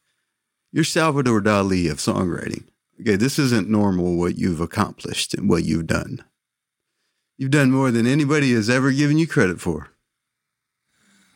You're 0.72 0.84
Salvador 0.84 1.40
Dali 1.40 1.90
of 1.90 1.98
songwriting. 1.98 2.64
okay, 3.00 3.16
this 3.16 3.38
isn't 3.38 3.68
normal 3.68 4.16
what 4.16 4.36
you've 4.36 4.60
accomplished 4.60 5.34
and 5.34 5.48
what 5.48 5.64
you've 5.64 5.86
done. 5.86 6.24
You've 7.36 7.50
done 7.50 7.70
more 7.70 7.90
than 7.90 8.06
anybody 8.06 8.52
has 8.54 8.68
ever 8.68 8.90
given 8.92 9.18
you 9.18 9.26
credit 9.26 9.60
for. 9.60 9.90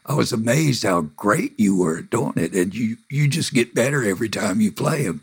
I 0.05 0.15
was 0.15 0.33
amazed 0.33 0.83
how 0.83 1.03
great 1.03 1.59
you 1.59 1.79
were 1.79 1.99
at 1.99 2.11
doing 2.11 2.35
it, 2.37 2.55
and 2.55 2.75
you 2.75 2.97
you 3.09 3.29
just 3.29 3.55
get 3.55 3.75
better 3.75 4.05
every 4.05 4.29
time 4.29 4.61
you 4.61 4.73
play 4.73 5.05
them. 5.05 5.23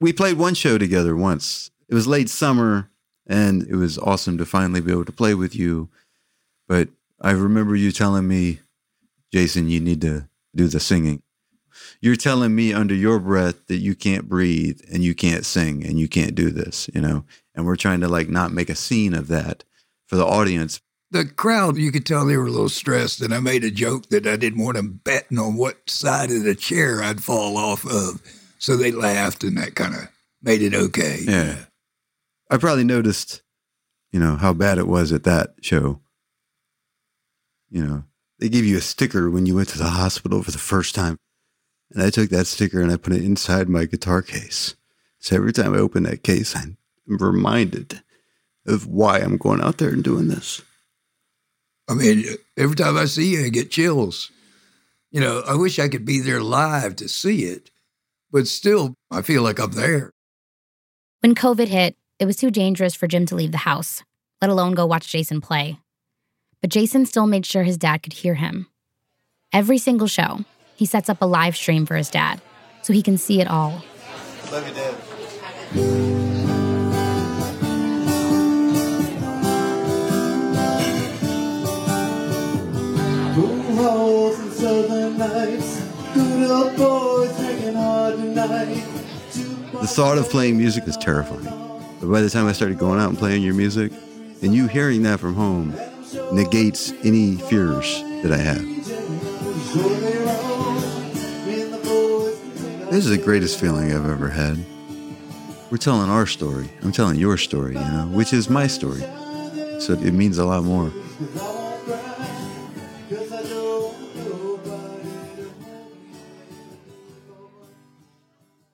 We 0.00 0.12
played 0.12 0.38
one 0.38 0.54
show 0.54 0.76
together 0.76 1.14
once. 1.14 1.70
It 1.88 1.94
was 1.94 2.08
late 2.08 2.28
summer, 2.28 2.90
and 3.24 3.62
it 3.62 3.76
was 3.76 3.96
awesome 3.98 4.38
to 4.38 4.44
finally 4.44 4.80
be 4.80 4.90
able 4.90 5.04
to 5.04 5.12
play 5.12 5.34
with 5.34 5.54
you. 5.54 5.88
But 6.66 6.88
I 7.22 7.30
remember 7.30 7.76
you 7.76 7.92
telling 7.92 8.26
me, 8.26 8.60
Jason, 9.32 9.70
you 9.70 9.80
need 9.80 10.00
to 10.00 10.28
do 10.54 10.66
the 10.66 10.80
singing. 10.80 11.22
You're 12.00 12.16
telling 12.16 12.54
me 12.54 12.74
under 12.74 12.94
your 12.94 13.20
breath 13.20 13.66
that 13.68 13.76
you 13.76 13.94
can't 13.94 14.28
breathe 14.28 14.80
and 14.92 15.04
you 15.04 15.14
can't 15.14 15.46
sing 15.46 15.86
and 15.86 15.98
you 15.98 16.08
can't 16.08 16.34
do 16.34 16.50
this, 16.50 16.90
you 16.92 17.00
know? 17.00 17.24
And 17.54 17.64
we're 17.64 17.76
trying 17.76 18.00
to 18.00 18.08
like 18.08 18.28
not 18.28 18.52
make 18.52 18.68
a 18.68 18.74
scene 18.74 19.14
of 19.14 19.28
that 19.28 19.64
for 20.06 20.16
the 20.16 20.26
audience. 20.26 20.80
The 21.12 21.24
crowd, 21.24 21.76
you 21.76 21.92
could 21.92 22.06
tell 22.06 22.26
they 22.26 22.36
were 22.36 22.46
a 22.46 22.50
little 22.50 22.70
stressed, 22.70 23.20
and 23.20 23.34
I 23.34 23.40
made 23.40 23.64
a 23.64 23.70
joke 23.70 24.08
that 24.08 24.26
I 24.26 24.36
didn't 24.36 24.62
want 24.64 24.76
them 24.76 25.00
betting 25.04 25.38
on 25.38 25.56
what 25.56 25.88
side 25.88 26.30
of 26.30 26.42
the 26.42 26.54
chair 26.54 27.02
I'd 27.02 27.22
fall 27.22 27.58
off 27.58 27.84
of. 27.84 28.22
So 28.58 28.76
they 28.76 28.92
laughed, 28.92 29.44
and 29.44 29.58
that 29.58 29.74
kind 29.74 29.94
of 29.94 30.08
made 30.42 30.62
it 30.62 30.74
okay. 30.74 31.18
Yeah. 31.22 31.56
I 32.50 32.56
probably 32.56 32.84
noticed, 32.84 33.42
you 34.10 34.20
know, 34.20 34.36
how 34.36 34.54
bad 34.54 34.78
it 34.78 34.88
was 34.88 35.12
at 35.12 35.24
that 35.24 35.54
show. 35.60 36.00
You 37.72 37.86
know, 37.86 38.04
they 38.38 38.50
gave 38.50 38.66
you 38.66 38.76
a 38.76 38.82
sticker 38.82 39.30
when 39.30 39.46
you 39.46 39.56
went 39.56 39.70
to 39.70 39.78
the 39.78 39.88
hospital 39.88 40.42
for 40.42 40.50
the 40.50 40.58
first 40.58 40.94
time. 40.94 41.18
And 41.90 42.02
I 42.02 42.10
took 42.10 42.28
that 42.28 42.46
sticker 42.46 42.82
and 42.82 42.92
I 42.92 42.98
put 42.98 43.14
it 43.14 43.24
inside 43.24 43.68
my 43.68 43.86
guitar 43.86 44.20
case. 44.20 44.76
So 45.18 45.36
every 45.36 45.54
time 45.54 45.74
I 45.74 45.78
open 45.78 46.02
that 46.02 46.22
case, 46.22 46.54
I'm 46.54 46.76
reminded 47.06 48.02
of 48.66 48.86
why 48.86 49.20
I'm 49.20 49.38
going 49.38 49.62
out 49.62 49.78
there 49.78 49.88
and 49.88 50.04
doing 50.04 50.28
this. 50.28 50.60
I 51.88 51.94
mean, 51.94 52.24
every 52.58 52.76
time 52.76 52.98
I 52.98 53.06
see 53.06 53.32
you, 53.32 53.46
I 53.46 53.48
get 53.48 53.70
chills. 53.70 54.30
You 55.10 55.20
know, 55.20 55.42
I 55.46 55.54
wish 55.54 55.78
I 55.78 55.88
could 55.88 56.04
be 56.04 56.20
there 56.20 56.42
live 56.42 56.96
to 56.96 57.08
see 57.08 57.44
it, 57.44 57.70
but 58.30 58.46
still, 58.46 58.94
I 59.10 59.22
feel 59.22 59.42
like 59.42 59.58
I'm 59.58 59.72
there. 59.72 60.12
When 61.20 61.34
COVID 61.34 61.68
hit, 61.68 61.96
it 62.18 62.26
was 62.26 62.36
too 62.36 62.50
dangerous 62.50 62.94
for 62.94 63.06
Jim 63.06 63.26
to 63.26 63.34
leave 63.34 63.52
the 63.52 63.58
house, 63.58 64.02
let 64.40 64.50
alone 64.50 64.72
go 64.72 64.86
watch 64.86 65.08
Jason 65.08 65.40
play. 65.40 65.81
But 66.62 66.70
Jason 66.70 67.06
still 67.06 67.26
made 67.26 67.44
sure 67.44 67.64
his 67.64 67.76
dad 67.76 68.04
could 68.04 68.12
hear 68.12 68.36
him. 68.36 68.68
Every 69.52 69.78
single 69.78 70.06
show, 70.06 70.44
he 70.76 70.86
sets 70.86 71.10
up 71.10 71.20
a 71.20 71.24
live 71.24 71.56
stream 71.56 71.86
for 71.86 71.96
his 71.96 72.08
dad 72.08 72.40
so 72.82 72.92
he 72.92 73.02
can 73.02 73.18
see 73.18 73.40
it 73.40 73.48
all. 73.48 73.82
Love 74.52 74.68
you, 74.68 74.74
Dad. 74.74 74.94
Pool 83.34 83.76
halls 83.76 84.38
and 84.38 84.52
southern 84.52 85.18
nights, 85.18 85.80
good 86.14 86.48
old 86.48 86.76
boys 86.76 87.36
drinking 87.38 87.74
hard 87.74 88.14
tonight. 88.16 88.84
The 89.80 89.88
thought 89.88 90.16
of 90.16 90.30
playing 90.30 90.58
music 90.58 90.86
is 90.86 90.96
terrifying. 90.96 91.44
But 92.00 92.08
by 92.08 92.20
the 92.20 92.30
time 92.30 92.46
I 92.46 92.52
started 92.52 92.78
going 92.78 93.00
out 93.00 93.08
and 93.08 93.18
playing 93.18 93.42
your 93.42 93.54
music, 93.54 93.90
and 94.42 94.54
you 94.54 94.68
hearing 94.68 95.02
that 95.02 95.18
from 95.18 95.34
home 95.34 95.74
negates 96.32 96.92
any 97.04 97.36
fears 97.36 98.02
that 98.22 98.32
I 98.32 98.38
have. 98.38 98.62
This 102.90 103.04
is 103.06 103.10
the 103.10 103.22
greatest 103.22 103.58
feeling 103.58 103.92
I've 103.92 104.08
ever 104.08 104.28
had. 104.28 104.58
We're 105.70 105.78
telling 105.78 106.10
our 106.10 106.26
story. 106.26 106.70
I'm 106.82 106.92
telling 106.92 107.18
your 107.18 107.38
story, 107.38 107.74
you 107.74 107.80
know, 107.80 108.08
which 108.12 108.32
is 108.32 108.50
my 108.50 108.66
story. 108.66 109.00
So 109.80 109.94
it 109.94 110.12
means 110.12 110.38
a 110.38 110.44
lot 110.44 110.64
more. 110.64 110.92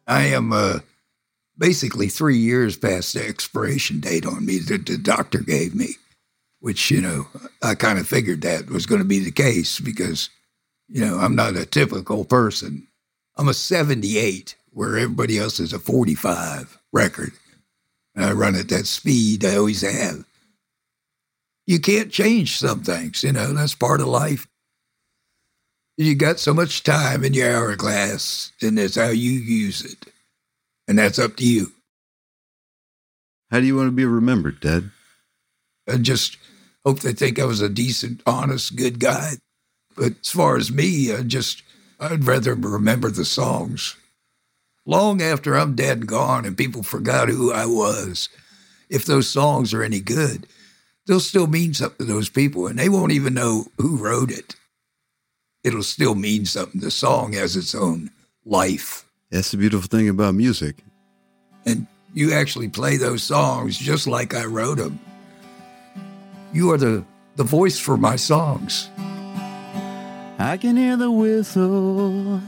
I 0.09 0.23
am 0.25 0.53
uh, 0.53 0.81
basically 1.57 2.09
three 2.09 2.39
years 2.39 2.77
past 2.77 3.15
the 3.15 3.27
expiration 3.27 4.01
date 4.01 4.27
on 4.27 4.45
me 4.47 4.59
that 4.59 4.87
the 4.87 4.97
doctor 4.97 5.39
gave 5.39 5.75
me, 5.75 5.97
which, 6.61 6.91
you 6.91 7.01
know, 7.01 7.27
I 7.63 7.75
kind 7.75 7.99
of 7.99 8.09
figured 8.09 8.43
that 8.43 8.71
was 8.71 8.87
going 8.87 9.01
to 9.01 9.07
be 9.07 9.21
the 9.21 9.31
case 9.31 9.81
because, 9.81 10.31
you 10.89 11.05
know, 11.05 11.19
I'm 11.19 11.37
not 11.37 11.57
a 11.57 11.67
typical 11.67 12.25
person. 12.25 12.87
I'm 13.37 13.49
a 13.49 13.55
78, 13.55 14.57
where 14.73 14.99
everybody 14.99 15.39
else 15.39 15.61
is 15.61 15.73
a 15.73 15.79
45 15.79 16.79
record. 16.93 17.33
And 18.15 18.25
I 18.25 18.33
run 18.33 18.57
at 18.57 18.69
that 18.69 18.87
speed 18.87 19.45
I 19.45 19.57
always 19.57 19.83
have. 19.83 20.25
You 21.67 21.79
can't 21.79 22.11
change 22.11 22.57
some 22.59 22.83
things, 22.83 23.23
you 23.23 23.33
know, 23.33 23.53
that's 23.53 23.75
part 23.75 24.01
of 24.01 24.07
life. 24.07 24.49
You 25.97 26.15
got 26.15 26.39
so 26.39 26.55
much 26.55 26.85
time 26.85 27.25
in 27.25 27.35
your 27.35 27.55
hourglass, 27.55 28.53
and 28.63 28.79
that's 28.79 28.95
how 28.95 29.09
you 29.09 29.33
use 29.33 29.85
it. 29.85 30.13
And 30.87 30.99
that's 30.99 31.19
up 31.19 31.37
to 31.37 31.45
you. 31.45 31.73
How 33.51 33.61
do 33.61 33.67
you 33.67 33.77
want 33.77 33.89
to 33.89 33.93
be 33.93 34.05
remembered, 34.05 34.61
Dad? 34.61 34.91
I 35.89 35.97
just 35.97 36.37
hope 36.89 37.01
they 37.01 37.13
think 37.13 37.39
I 37.39 37.45
was 37.45 37.61
a 37.61 37.69
decent, 37.69 38.23
honest, 38.27 38.75
good 38.75 38.99
guy. 38.99 39.33
But 39.95 40.15
as 40.23 40.31
far 40.31 40.57
as 40.57 40.73
me, 40.73 41.13
I 41.13 41.21
just, 41.23 41.63
I'd 42.01 42.25
rather 42.25 42.55
remember 42.55 43.11
the 43.11 43.27
songs. 43.27 43.95
Long 44.87 45.21
after 45.21 45.55
I'm 45.55 45.75
dead 45.75 45.99
and 45.99 46.09
gone 46.09 46.47
and 46.47 46.57
people 46.57 46.83
forgot 46.83 47.29
who 47.29 47.53
I 47.53 47.67
was, 47.67 48.31
if 48.89 49.05
those 49.05 49.29
songs 49.29 49.75
are 49.75 49.83
any 49.83 50.01
good, 50.01 50.47
they'll 51.07 51.21
still 51.21 51.47
mean 51.47 51.75
something 51.75 52.07
to 52.07 52.11
those 52.11 52.31
people 52.31 52.67
and 52.67 52.79
they 52.79 52.89
won't 52.89 53.13
even 53.13 53.35
know 53.35 53.67
who 53.77 53.99
wrote 53.99 54.31
it. 54.31 54.57
It'll 55.63 55.83
still 55.83 56.15
mean 56.15 56.47
something. 56.47 56.81
The 56.81 56.91
song 56.91 57.35
has 57.35 57.55
its 57.55 57.75
own 57.75 58.09
life. 58.47 59.05
That's 59.31 59.51
the 59.51 59.59
beautiful 59.59 59.89
thing 59.89 60.09
about 60.09 60.35
music. 60.35 60.77
And 61.67 61.87
you 62.15 62.33
actually 62.33 62.69
play 62.69 62.97
those 62.97 63.23
songs 63.23 63.77
just 63.77 64.07
like 64.07 64.35
I 64.35 64.47
wrote 64.47 64.79
them. 64.79 64.99
You 66.53 66.73
are 66.73 66.79
the, 66.79 67.05
the 67.37 67.45
voice 67.45 67.79
for 67.79 67.97
my 67.97 68.17
songs. 68.17 68.91
I 70.39 70.57
can 70.61 70.77
hear 70.77 70.97
the 70.97 71.11
whistle 71.11 72.41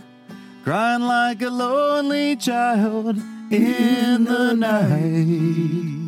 crying 0.65 1.03
like 1.03 1.43
a 1.43 1.51
lonely 1.51 2.37
child 2.37 3.19
in 3.51 4.25
the 4.25 4.55
night. 4.55 6.01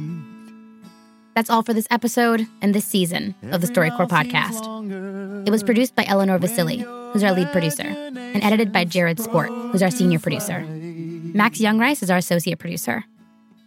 That's 1.35 1.51
all 1.51 1.63
for 1.63 1.75
this 1.75 1.87
episode 1.91 2.47
and 2.61 2.75
this 2.75 2.85
season 2.85 3.35
of 3.51 3.61
the 3.61 3.67
StoryCorps 3.67 4.09
podcast. 4.09 5.47
It 5.47 5.51
was 5.51 5.63
produced 5.63 5.95
by 5.97 6.05
Eleanor 6.07 6.39
Vassili, 6.39 6.79
who's 7.13 7.25
our 7.25 7.33
lead 7.33 7.51
producer, 7.53 7.83
and 7.87 8.43
edited 8.43 8.73
by 8.73 8.85
Jared 8.85 9.19
Sport, 9.19 9.49
who's 9.49 9.83
our 9.83 9.91
senior 9.91 10.19
producer. 10.19 10.61
Max 10.61 11.59
Youngrice 11.59 12.03
is 12.03 12.11
our 12.11 12.19
associate 12.19 12.59
producer. 12.59 13.05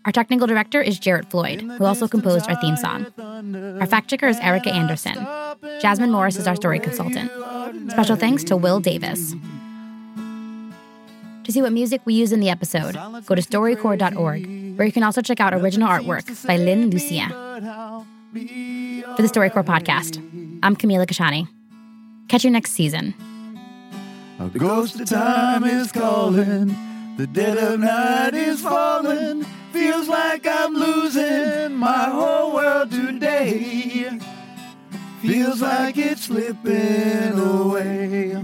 Our 0.06 0.12
technical 0.12 0.46
director 0.46 0.82
is 0.82 1.00
Jarrett 1.00 1.32
Floyd, 1.32 1.62
who 1.62 1.86
also 1.86 2.08
composed 2.08 2.48
our 2.48 2.56
theme 2.62 2.78
song. 2.78 3.08
Our 3.80 3.88
fact 3.88 4.08
checker 4.08 4.28
is 4.28 4.40
Erica 4.40 4.72
Anderson. 4.72 5.16
Jasmine 5.82 6.12
Morris 6.12 6.38
is 6.38 6.48
our 6.48 6.56
story 6.56 6.80
consultant. 6.80 7.32
Special 7.90 8.16
thanks 8.16 8.44
to 8.46 8.56
Will 8.56 8.80
Davis. 8.80 9.34
To 11.44 11.52
see 11.52 11.62
what 11.62 11.74
music 11.74 12.02
we 12.06 12.14
use 12.14 12.32
in 12.32 12.40
the 12.40 12.50
episode, 12.50 12.94
go 13.26 13.34
to 13.34 13.42
storycorps.org, 13.42 14.78
where 14.78 14.86
you 14.86 14.94
can 14.94 15.04
also 15.04 15.22
check 15.22 15.40
out 15.40 15.56
original 15.56 15.88
artwork 15.88 16.46
by 16.46 16.58
Lynn 16.58 16.92
Lucien. 16.92 17.30
For 17.30 19.22
the 19.22 19.30
StoryCorps 19.30 19.66
podcast, 19.66 20.18
I'm 20.62 20.76
Camila 20.76 21.08
Kashani. 21.08 21.48
Catch 22.28 22.44
you 22.44 22.52
next 22.52 22.72
season. 22.72 23.16
A 24.40 24.50
ghost 24.50 25.00
of 25.00 25.10
time 25.10 25.64
is 25.64 25.92
calling. 25.92 26.76
The 27.18 27.26
dead 27.28 27.58
of 27.58 27.80
night 27.80 28.34
is 28.34 28.62
falling. 28.62 28.85
Like 35.80 35.98
it's 35.98 36.24
slipping 36.24 37.38
away. 37.38 38.42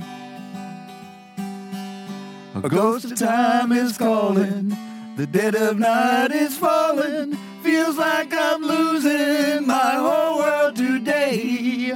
A 2.55 2.69
ghost 2.69 3.05
of 3.05 3.17
time 3.17 3.71
is 3.71 3.97
calling. 3.97 4.75
The 5.15 5.27
dead 5.27 5.55
of 5.55 5.79
night 5.79 6.31
is 6.31 6.57
falling. 6.57 7.37
Feels 7.63 7.97
like 7.97 8.33
I'm 8.33 8.61
losing 8.61 9.65
my 9.65 9.93
whole 10.05 10.39
world 10.39 10.75
today. 10.75 11.93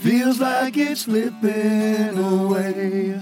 Feels 0.00 0.40
like 0.40 0.76
it's 0.76 1.02
slipping 1.02 2.16
away. 2.18 3.20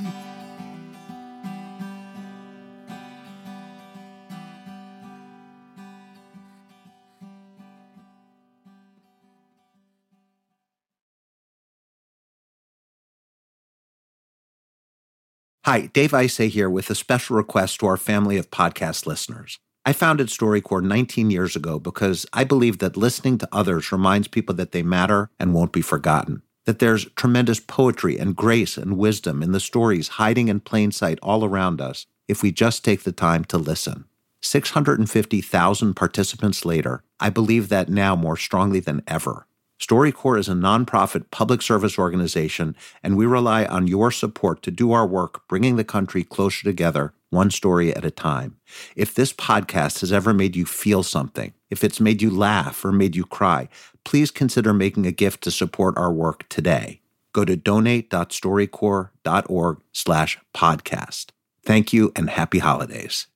Hi, 15.70 15.82
Dave 15.82 16.10
Isay 16.10 16.48
here 16.48 16.68
with 16.68 16.90
a 16.90 16.96
special 16.96 17.36
request 17.36 17.78
to 17.78 17.86
our 17.86 17.96
family 17.96 18.36
of 18.36 18.50
podcast 18.50 19.06
listeners. 19.06 19.60
I 19.86 19.92
founded 19.92 20.26
StoryCorps 20.26 20.82
19 20.82 21.30
years 21.30 21.54
ago 21.54 21.78
because 21.78 22.26
I 22.32 22.42
believe 22.42 22.78
that 22.78 22.96
listening 22.96 23.38
to 23.38 23.48
others 23.52 23.92
reminds 23.92 24.26
people 24.26 24.52
that 24.56 24.72
they 24.72 24.82
matter 24.82 25.30
and 25.38 25.54
won't 25.54 25.70
be 25.70 25.80
forgotten. 25.80 26.42
That 26.64 26.80
there's 26.80 27.04
tremendous 27.12 27.60
poetry 27.60 28.18
and 28.18 28.34
grace 28.34 28.76
and 28.76 28.98
wisdom 28.98 29.44
in 29.44 29.52
the 29.52 29.60
stories 29.60 30.08
hiding 30.18 30.48
in 30.48 30.58
plain 30.58 30.90
sight 30.90 31.20
all 31.22 31.44
around 31.44 31.80
us 31.80 32.04
if 32.26 32.42
we 32.42 32.50
just 32.50 32.84
take 32.84 33.04
the 33.04 33.12
time 33.12 33.44
to 33.44 33.56
listen. 33.56 34.06
650,000 34.42 35.94
participants 35.94 36.64
later, 36.64 37.04
I 37.20 37.30
believe 37.30 37.68
that 37.68 37.88
now 37.88 38.16
more 38.16 38.36
strongly 38.36 38.80
than 38.80 39.04
ever. 39.06 39.46
StoryCorps 39.80 40.40
is 40.40 40.48
a 40.48 40.52
nonprofit 40.52 41.30
public 41.30 41.62
service 41.62 41.98
organization, 41.98 42.76
and 43.02 43.16
we 43.16 43.24
rely 43.24 43.64
on 43.64 43.86
your 43.86 44.10
support 44.10 44.62
to 44.62 44.70
do 44.70 44.92
our 44.92 45.06
work 45.06 45.48
bringing 45.48 45.76
the 45.76 45.84
country 45.84 46.22
closer 46.22 46.64
together, 46.64 47.14
one 47.30 47.50
story 47.50 47.94
at 47.94 48.04
a 48.04 48.10
time. 48.10 48.56
If 48.94 49.14
this 49.14 49.32
podcast 49.32 50.00
has 50.00 50.12
ever 50.12 50.34
made 50.34 50.54
you 50.54 50.66
feel 50.66 51.02
something, 51.02 51.54
if 51.70 51.82
it's 51.82 51.98
made 51.98 52.20
you 52.20 52.28
laugh 52.30 52.84
or 52.84 52.92
made 52.92 53.16
you 53.16 53.24
cry, 53.24 53.70
please 54.04 54.30
consider 54.30 54.74
making 54.74 55.06
a 55.06 55.12
gift 55.12 55.42
to 55.44 55.50
support 55.50 55.96
our 55.96 56.12
work 56.12 56.46
today. 56.48 57.00
Go 57.32 57.46
to 57.46 57.56
donate.storycorps.org 57.56 59.78
slash 59.92 60.38
podcast. 60.54 61.26
Thank 61.64 61.92
you 61.92 62.10
and 62.16 62.28
happy 62.28 62.58
holidays. 62.58 63.28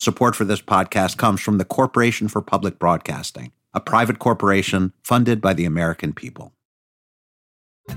Support 0.00 0.36
for 0.36 0.44
this 0.44 0.62
podcast 0.62 1.16
comes 1.16 1.40
from 1.40 1.58
the 1.58 1.64
Corporation 1.64 2.28
for 2.28 2.42
Public 2.42 2.78
Broadcasting, 2.78 3.50
a 3.74 3.80
private 3.80 4.18
corporation 4.18 4.92
funded 5.02 5.40
by 5.40 5.52
the 5.52 5.64
American 5.64 6.12
people. 6.12 6.54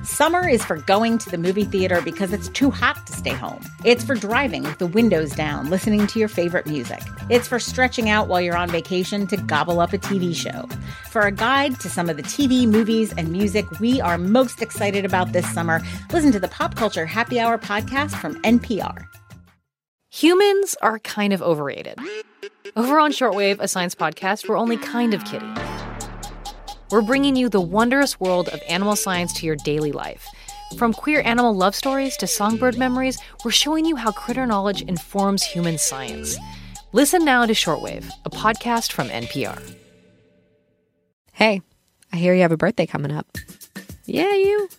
Summer 0.04 0.48
is 0.48 0.66
for 0.66 0.76
going 0.76 1.18
to 1.18 1.30
the 1.30 1.38
movie 1.38 1.64
theater 1.64 2.02
because 2.02 2.34
it's 2.34 2.50
too 2.50 2.70
hot 2.70 3.08
to 3.08 3.14
stay 3.14 3.32
home. 3.32 3.64
It's 3.86 4.04
for 4.04 4.16
driving 4.16 4.64
with 4.64 4.80
the 4.80 4.88
windows 4.88 5.32
down, 5.32 5.70
listening 5.70 6.08
to 6.08 6.20
your 6.20 6.28
favorite 6.28 6.66
music. 6.68 7.02
It's 7.30 7.48
for 7.48 7.58
stretching 7.58 8.10
out 8.10 8.28
while 8.28 8.42
you're 8.42 8.58
on 8.58 8.70
vacation 8.70 9.28
to 9.28 9.38
gobble 9.38 9.80
up 9.80 9.94
a 9.94 9.98
TV 9.98 10.36
show. 10.36 10.68
For 11.10 11.22
a 11.22 11.32
guide 11.32 11.80
to 11.80 11.90
some 11.90 12.10
of 12.10 12.18
the 12.18 12.24
TV, 12.24 12.68
movies, 12.68 13.14
and 13.14 13.32
music 13.32 13.66
we 13.80 14.02
are 14.02 14.18
most 14.18 14.62
excited 14.62 15.06
about 15.06 15.32
this 15.32 15.50
summer, 15.54 15.82
listen 16.12 16.34
to 16.34 16.40
the 16.40 16.50
Pop 16.50 16.76
Culture 16.76 17.06
Happy 17.06 17.40
Hour 17.40 17.58
podcast 17.58 18.12
from 18.20 18.42
NPR. 18.42 19.06
Humans 20.10 20.76
are 20.82 21.00
kind 21.00 21.32
of 21.32 21.42
overrated. 21.42 21.98
Over 22.76 23.00
on 23.00 23.12
Shortwave, 23.12 23.60
a 23.60 23.68
science 23.68 23.96
podcast, 23.96 24.48
we're 24.48 24.58
only 24.58 24.78
kind 24.78 25.14
of 25.14 25.24
kidding. 25.26 25.56
We're 26.92 27.02
bringing 27.02 27.36
you 27.36 27.50
the 27.50 27.62
wondrous 27.62 28.20
world 28.20 28.50
of 28.50 28.62
animal 28.68 28.96
science 28.96 29.34
to 29.34 29.46
your 29.46 29.56
daily 29.58 29.92
life. 29.92 30.28
From 30.78 30.94
queer 30.94 31.22
animal 31.22 31.56
love 31.56 31.76
stories 31.76 32.18
to 32.18 32.28
songbird 32.28 32.78
memories, 32.78 33.18
we're 33.46 33.52
showing 33.52 33.86
you 33.86 33.96
how 33.96 34.12
critter 34.12 34.46
knowledge 34.46 34.82
informs 34.84 35.44
human 35.44 35.78
science. 35.78 36.38
Listen 36.92 37.24
now 37.24 37.46
to 37.46 37.54
Shortwave, 37.54 38.10
a 38.26 38.30
podcast 38.30 38.92
from 38.92 39.08
NPR. 39.10 39.76
Hey, 41.32 41.62
I 42.12 42.18
hear 42.18 42.34
you 42.34 42.42
have 42.42 42.52
a 42.52 42.58
birthday 42.58 42.86
coming 42.86 43.12
up. 43.12 43.28
Yeah, 44.06 44.34
you. 44.34 44.70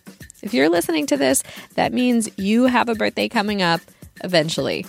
If 0.41 0.53
you're 0.53 0.69
listening 0.69 1.05
to 1.07 1.17
this, 1.17 1.43
that 1.75 1.93
means 1.93 2.29
you 2.37 2.65
have 2.65 2.89
a 2.89 2.95
birthday 2.95 3.27
coming 3.29 3.61
up 3.61 3.81
eventually. 4.23 4.85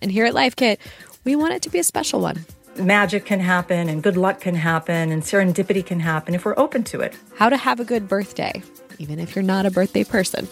And 0.00 0.10
here 0.10 0.24
at 0.26 0.34
Life 0.34 0.56
Kit, 0.56 0.80
we 1.24 1.36
want 1.36 1.54
it 1.54 1.62
to 1.62 1.70
be 1.70 1.78
a 1.78 1.84
special 1.84 2.20
one. 2.20 2.44
Magic 2.76 3.24
can 3.24 3.40
happen, 3.40 3.88
and 3.88 4.02
good 4.02 4.16
luck 4.16 4.40
can 4.40 4.54
happen, 4.54 5.12
and 5.12 5.22
serendipity 5.22 5.84
can 5.84 6.00
happen 6.00 6.34
if 6.34 6.44
we're 6.44 6.58
open 6.58 6.82
to 6.84 7.00
it. 7.00 7.16
How 7.36 7.48
to 7.48 7.56
have 7.56 7.80
a 7.80 7.84
good 7.84 8.08
birthday, 8.08 8.62
even 8.98 9.18
if 9.18 9.34
you're 9.34 9.44
not 9.44 9.66
a 9.66 9.70
birthday 9.70 10.04
person. 10.04 10.48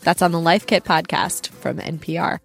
That's 0.00 0.22
on 0.22 0.32
the 0.32 0.40
Life 0.40 0.66
Kit 0.66 0.84
podcast 0.84 1.48
from 1.48 1.78
NPR. 1.78 2.38